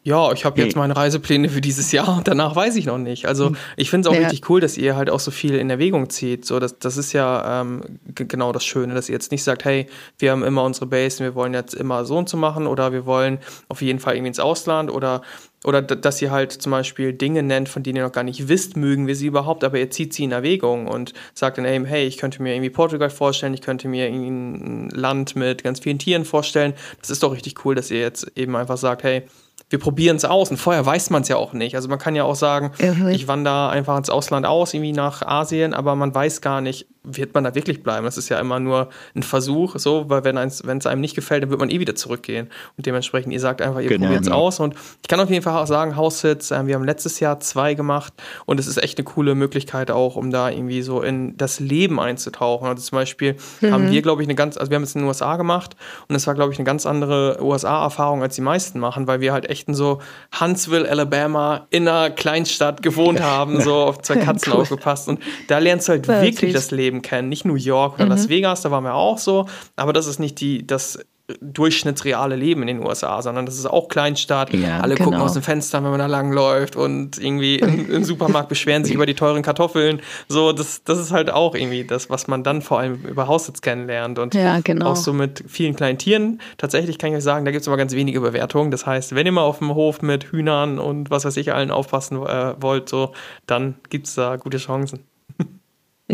[0.02, 3.26] ja, ich habe jetzt meine Reisepläne für dieses Jahr und danach weiß ich noch nicht.
[3.26, 3.56] Also hm.
[3.76, 4.26] ich finde es auch ja.
[4.26, 6.46] richtig cool, dass ihr halt auch so viel in Erwägung zieht.
[6.46, 7.82] So, das, das ist ja ähm,
[8.14, 9.86] genau das Schöne, dass ihr jetzt nicht sagt, hey,
[10.18, 12.92] wir haben immer unsere Base und wir wollen jetzt immer so und so machen oder
[12.92, 15.20] wir wollen auf jeden Fall irgendwie ins Ausland oder
[15.62, 18.78] oder dass ihr halt zum Beispiel Dinge nennt, von denen ihr noch gar nicht wisst,
[18.78, 22.06] mögen wir sie überhaupt, aber ihr zieht sie in Erwägung und sagt dann eben, hey,
[22.06, 25.98] ich könnte mir irgendwie Portugal vorstellen, ich könnte mir irgendwie ein Land mit ganz vielen
[25.98, 26.72] Tieren vorstellen.
[27.00, 29.24] Das ist doch richtig cool, dass ihr jetzt eben einfach sagt, hey,
[29.70, 30.50] wir probieren es aus.
[30.50, 31.76] Und vorher weiß man es ja auch nicht.
[31.76, 33.08] Also man kann ja auch sagen, mhm.
[33.08, 37.34] ich wandere einfach ins Ausland aus, irgendwie nach Asien, aber man weiß gar nicht, wird
[37.34, 38.04] man da wirklich bleiben?
[38.04, 41.50] Das ist ja immer nur ein Versuch, so, weil wenn es einem nicht gefällt, dann
[41.50, 42.48] wird man eh wieder zurückgehen.
[42.76, 44.60] Und dementsprechend, ihr sagt einfach, ihr genau, probiert es aus.
[44.60, 47.74] Und ich kann auf jeden Fall auch sagen, House-Sits, äh, wir haben letztes Jahr zwei
[47.74, 48.12] gemacht
[48.44, 51.98] und es ist echt eine coole Möglichkeit auch, um da irgendwie so in das Leben
[51.98, 52.68] einzutauchen.
[52.68, 53.72] Also zum Beispiel mhm.
[53.72, 55.76] haben wir, glaube ich, eine ganz, also wir haben es in den USA gemacht
[56.08, 59.32] und es war, glaube ich, eine ganz andere USA-Erfahrung, als die meisten machen, weil wir
[59.32, 60.00] halt echt in so
[60.38, 64.60] Huntsville, Alabama, in einer Kleinstadt gewohnt haben, so auf zwei Katzen cool.
[64.60, 65.08] aufgepasst.
[65.08, 67.28] Und da lernst du halt wirklich das Leben kennen.
[67.28, 68.10] Nicht New York oder mhm.
[68.10, 69.46] Las Vegas, da waren wir auch so.
[69.76, 70.98] Aber das ist nicht die, das
[71.40, 74.52] durchschnittsreale Leben in den USA, sondern das ist auch Kleinstadt.
[74.52, 75.10] Ja, Alle genau.
[75.10, 78.94] gucken aus dem Fenster, wenn man da langläuft und irgendwie im, im Supermarkt beschweren sich
[78.94, 80.00] über die teuren Kartoffeln.
[80.28, 83.60] So, das, das ist halt auch irgendwie das, was man dann vor allem über Hausitz
[83.60, 84.18] kennenlernt.
[84.18, 84.90] Und Ja, genau.
[84.90, 86.40] auch so mit vielen kleinen Tieren.
[86.58, 88.70] Tatsächlich kann ich euch sagen, da gibt es aber ganz wenige Bewertungen.
[88.70, 91.70] Das heißt, wenn ihr mal auf dem Hof mit Hühnern und was weiß ich allen
[91.70, 93.12] aufpassen äh, wollt, so,
[93.46, 95.09] dann gibt es da gute Chancen.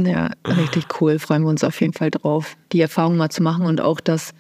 [0.05, 1.19] Ja, richtig cool.
[1.19, 4.33] Freuen wir uns auf jeden Fall drauf, die Erfahrung mal zu machen und auch das,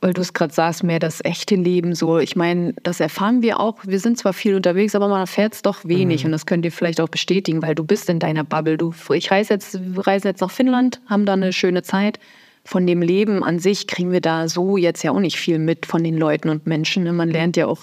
[0.00, 2.18] weil du es gerade sagst, mehr das echte Leben so.
[2.18, 3.78] Ich meine, das erfahren wir auch.
[3.84, 6.72] Wir sind zwar viel unterwegs, aber man erfährt es doch wenig und das könnt ihr
[6.72, 8.78] vielleicht auch bestätigen, weil du bist in deiner Bubble.
[8.78, 12.18] Du, ich reise jetzt, wir reisen jetzt nach Finnland, haben da eine schöne Zeit.
[12.64, 15.84] Von dem Leben an sich kriegen wir da so jetzt ja auch nicht viel mit
[15.84, 17.02] von den Leuten und Menschen.
[17.02, 17.12] ne?
[17.12, 17.80] Man lernt ja auch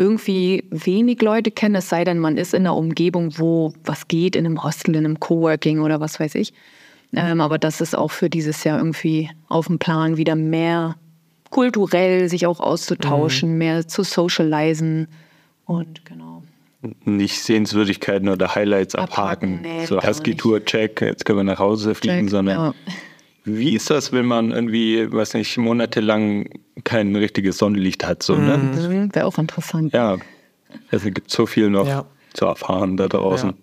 [0.00, 4.34] irgendwie wenig Leute kennen, es sei denn, man ist in einer Umgebung, wo was geht,
[4.34, 6.54] in einem Hostel, in einem Coworking oder was weiß ich.
[7.14, 10.96] Ähm, aber das ist auch für dieses Jahr irgendwie auf dem Plan, wieder mehr
[11.50, 15.08] kulturell sich auch auszutauschen, mehr zu socialisen.
[15.66, 16.42] Und genau.
[17.04, 19.80] Nicht Sehenswürdigkeiten oder Highlights Abhaken, abhaken.
[19.80, 22.74] nee, so Husky-Tour, check, jetzt können wir nach Hause fliegen, Check, sondern ja.
[23.44, 26.48] Wie ist das, wenn man irgendwie, weiß nicht, monatelang
[26.84, 28.22] kein richtiges Sonnenlicht hat?
[28.22, 28.58] So, ne?
[28.58, 29.92] Mhm, Wäre auch interessant.
[29.92, 30.18] Ja,
[30.90, 32.04] also es gibt so viel noch Ja.
[32.34, 33.54] zu erfahren da draußen.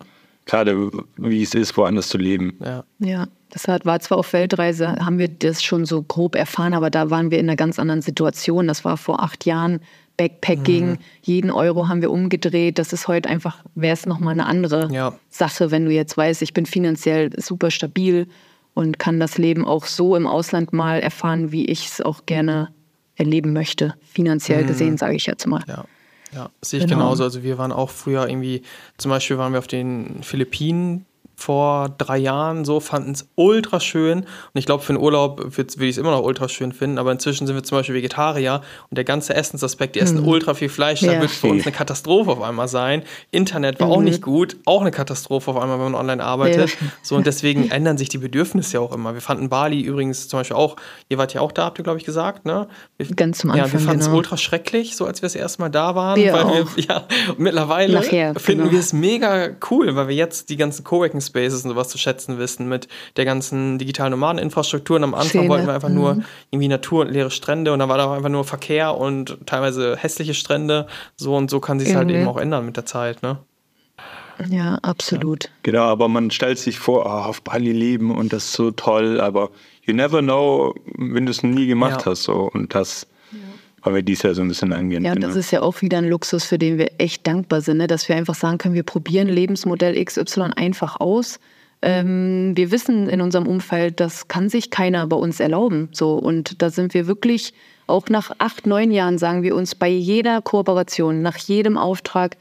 [0.45, 2.57] Gerade wie es ist, woanders zu leben.
[2.63, 2.84] Ja.
[2.99, 6.89] Ja, das hat, war zwar auf Weltreise, haben wir das schon so grob erfahren, aber
[6.89, 8.67] da waren wir in einer ganz anderen Situation.
[8.67, 9.82] Das war vor acht Jahren
[10.15, 10.91] Backpacking.
[10.91, 10.97] Mhm.
[11.21, 12.80] Jeden Euro haben wir umgedreht.
[12.80, 15.13] Das ist heute einfach, wäre es nochmal eine andere Ja.
[15.30, 18.28] Sache, wenn du jetzt weißt, ich bin finanziell super stabil
[18.78, 22.69] und kann das Leben auch so im Ausland mal erfahren, wie ich es auch gerne
[23.15, 23.95] erleben möchte.
[24.07, 25.61] Finanziell gesehen, sage ich jetzt mal.
[25.61, 25.73] Mhm.
[25.73, 25.86] Ja,
[26.32, 26.99] ja, sehe ich Genau.
[26.99, 27.23] genauso.
[27.23, 28.61] Also wir waren auch früher irgendwie,
[28.99, 31.07] zum Beispiel waren wir auf den Philippinen
[31.39, 34.21] vor drei Jahren so, fanden es ultra schön.
[34.21, 36.97] Und ich glaube, für einen Urlaub würde ich es immer noch ultra schön finden.
[36.97, 40.69] Aber inzwischen sind wir zum Beispiel Vegetarier und der ganze Essensaspekt, die essen ultra viel
[40.69, 41.13] Fleisch, da Mhm.
[41.13, 41.21] Ja.
[41.21, 43.03] wird für uns eine Katastrophe auf einmal sein.
[43.31, 46.71] Internet war auch nicht gut, auch eine Katastrophe auf einmal, wenn man online arbeitet.
[46.71, 46.88] Ja.
[47.03, 49.13] So und deswegen ändern sich die Bedürfnisse ja auch immer.
[49.13, 50.75] Wir fanden Bali übrigens zum Beispiel auch,
[51.09, 52.67] ihr wart ja auch da, habt ihr, glaube ich, gesagt, ne?
[52.97, 54.17] Wir, Ganz zum Ja, wir Anfang, fanden es genau.
[54.17, 56.15] ultra schrecklich, so als wir das erste Mal da waren.
[56.19, 56.75] Wir weil auch.
[56.75, 57.03] Wir, ja,
[57.38, 58.71] mittlerweile Nachher, finden genau.
[58.73, 62.38] wir es mega cool, weil wir jetzt die ganzen Coworking Spaces und sowas zu schätzen
[62.39, 64.97] wissen mit der ganzen digitalen Nomadeninfrastruktur.
[64.97, 66.25] Und am Anfang Szene, wollten wir einfach nur mhm.
[66.51, 69.95] irgendwie Natur und leere Strände und dann war da auch einfach nur Verkehr und teilweise
[69.97, 70.88] hässliche Strände.
[71.15, 73.38] So und so kann sich halt eben auch ändern mit der Zeit, ne?
[74.49, 75.49] Ja, absolut.
[75.63, 79.19] Genau, aber man stellt sich vor, oh, auf Bali leben und das ist so toll,
[79.19, 79.49] aber
[79.84, 82.11] you never know, wenn du es nie gemacht Ja.
[82.11, 82.23] hast.
[82.23, 82.49] So.
[82.53, 83.07] Und das
[83.88, 85.05] wollen wir dieses Jahr so ein bisschen angehen.
[85.05, 85.27] Ja, und genau.
[85.27, 87.88] das ist ja auch wieder ein Luxus, für den wir echt dankbar sind, ne?
[87.88, 91.39] dass wir einfach sagen können, wir probieren Lebensmodell XY einfach aus.
[91.81, 95.88] Ähm, wir wissen in unserem Umfeld, das kann sich keiner bei uns erlauben.
[95.93, 97.53] So, und da sind wir wirklich,
[97.85, 102.35] auch nach acht, neun Jahren sagen wir uns bei jeder Kooperation, nach jedem Auftrag,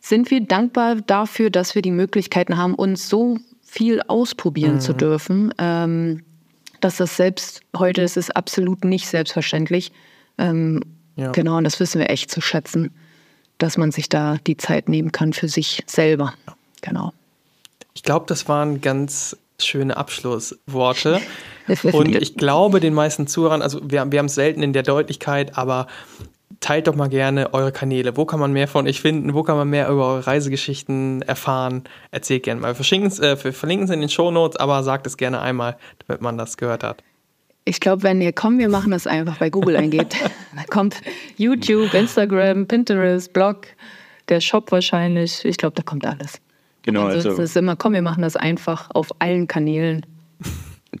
[0.00, 5.54] sind wir dankbar dafür, dass wir die Möglichkeiten haben, uns so viel ausprobieren zu dürfen.
[5.58, 6.24] Ähm,
[6.80, 9.92] dass das selbst heute ist es absolut nicht selbstverständlich.
[10.38, 10.82] Ähm,
[11.16, 11.32] Ja.
[11.32, 12.92] Genau, und das wissen wir echt zu schätzen,
[13.58, 16.34] dass man sich da die Zeit nehmen kann für sich selber.
[16.82, 17.12] Genau.
[17.94, 21.20] Ich glaube, das waren ganz schöne Abschlussworte.
[21.92, 25.56] Und ich glaube, den meisten Zuhörern, also wir, wir haben es selten in der Deutlichkeit,
[25.56, 25.86] aber
[26.60, 28.16] teilt doch mal gerne eure Kanäle.
[28.16, 29.34] Wo kann man mehr von euch finden?
[29.34, 31.84] Wo kann man mehr über eure Reisegeschichten erfahren?
[32.10, 32.78] Erzählt gerne mal.
[32.78, 35.76] Wir, äh, wir verlinken es in den Shownotes, aber sagt es gerne einmal,
[36.06, 37.02] damit man das gehört hat.
[37.68, 40.14] Ich glaube, wenn ihr kommt, wir machen das einfach bei Google eingeht,
[40.54, 41.02] dann kommt
[41.36, 43.66] YouTube, Instagram, Pinterest, Blog,
[44.28, 45.44] der Shop wahrscheinlich.
[45.44, 46.40] Ich glaube, da kommt alles.
[46.82, 50.06] genau, Ansonsten also, ist immer, komm, wir machen das einfach auf allen Kanälen,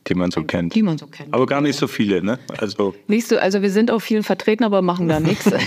[0.08, 0.74] die man so kennt.
[0.74, 1.32] die man so kennt.
[1.32, 2.40] Aber gar nicht so viele, ne?
[2.58, 5.48] Also Nicht so, also wir sind auf vielen vertreten, aber machen da nichts.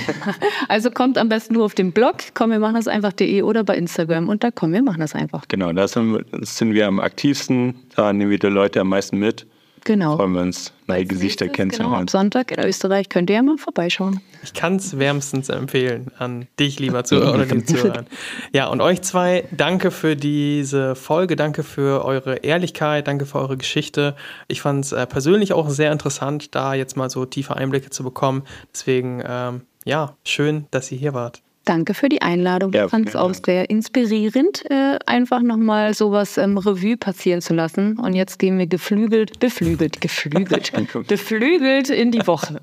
[0.67, 3.75] Also kommt am besten nur auf den Blog, komm, wir machen das einfach.de oder bei
[3.75, 5.47] Instagram und da kommen wir machen das einfach.
[5.47, 9.47] genau, da sind, sind wir am aktivsten, da nehmen wir die Leute am meisten mit.
[9.89, 10.17] Genau.
[10.17, 11.95] Freuen wir uns, neue Gesichter Genau, kennenzulernen.
[11.95, 14.21] ab Sonntag in Österreich könnt ihr ja mal vorbeischauen.
[14.43, 18.05] Ich kann es wärmstens empfehlen an dich, lieber Zuhörer oder liebe Zuhörer.
[18.53, 23.57] Ja, und euch zwei, danke für diese Folge, danke für eure Ehrlichkeit, danke für eure
[23.57, 24.15] Geschichte.
[24.47, 28.03] Ich fand es äh, persönlich auch sehr interessant, da jetzt mal so tiefe Einblicke zu
[28.03, 28.43] bekommen.
[28.71, 31.41] Deswegen, ähm, ja, schön, dass ihr hier wart.
[31.65, 32.71] Danke für die Einladung.
[32.71, 37.53] Ich Ja, fand es auch sehr inspirierend, äh, einfach nochmal sowas im Revue passieren zu
[37.53, 37.99] lassen.
[37.99, 40.71] Und jetzt gehen wir geflügelt, beflügelt, geflügelt,
[41.07, 42.61] beflügelt in die Woche.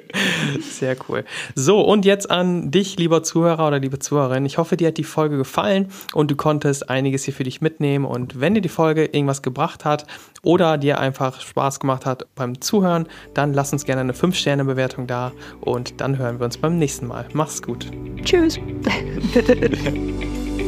[0.60, 1.24] Sehr cool.
[1.54, 4.44] So, und jetzt an dich, lieber Zuhörer oder liebe Zuhörerin.
[4.44, 8.04] Ich hoffe, dir hat die Folge gefallen und du konntest einiges hier für dich mitnehmen.
[8.04, 10.06] Und wenn dir die Folge irgendwas gebracht hat
[10.44, 15.32] oder dir einfach Spaß gemacht hat beim Zuhören, dann lass uns gerne eine 5-Sterne-Bewertung da
[15.60, 17.26] und dann hören wir uns beim nächsten Mal.
[17.32, 17.86] Mach's gut.
[18.24, 18.58] Tschüss.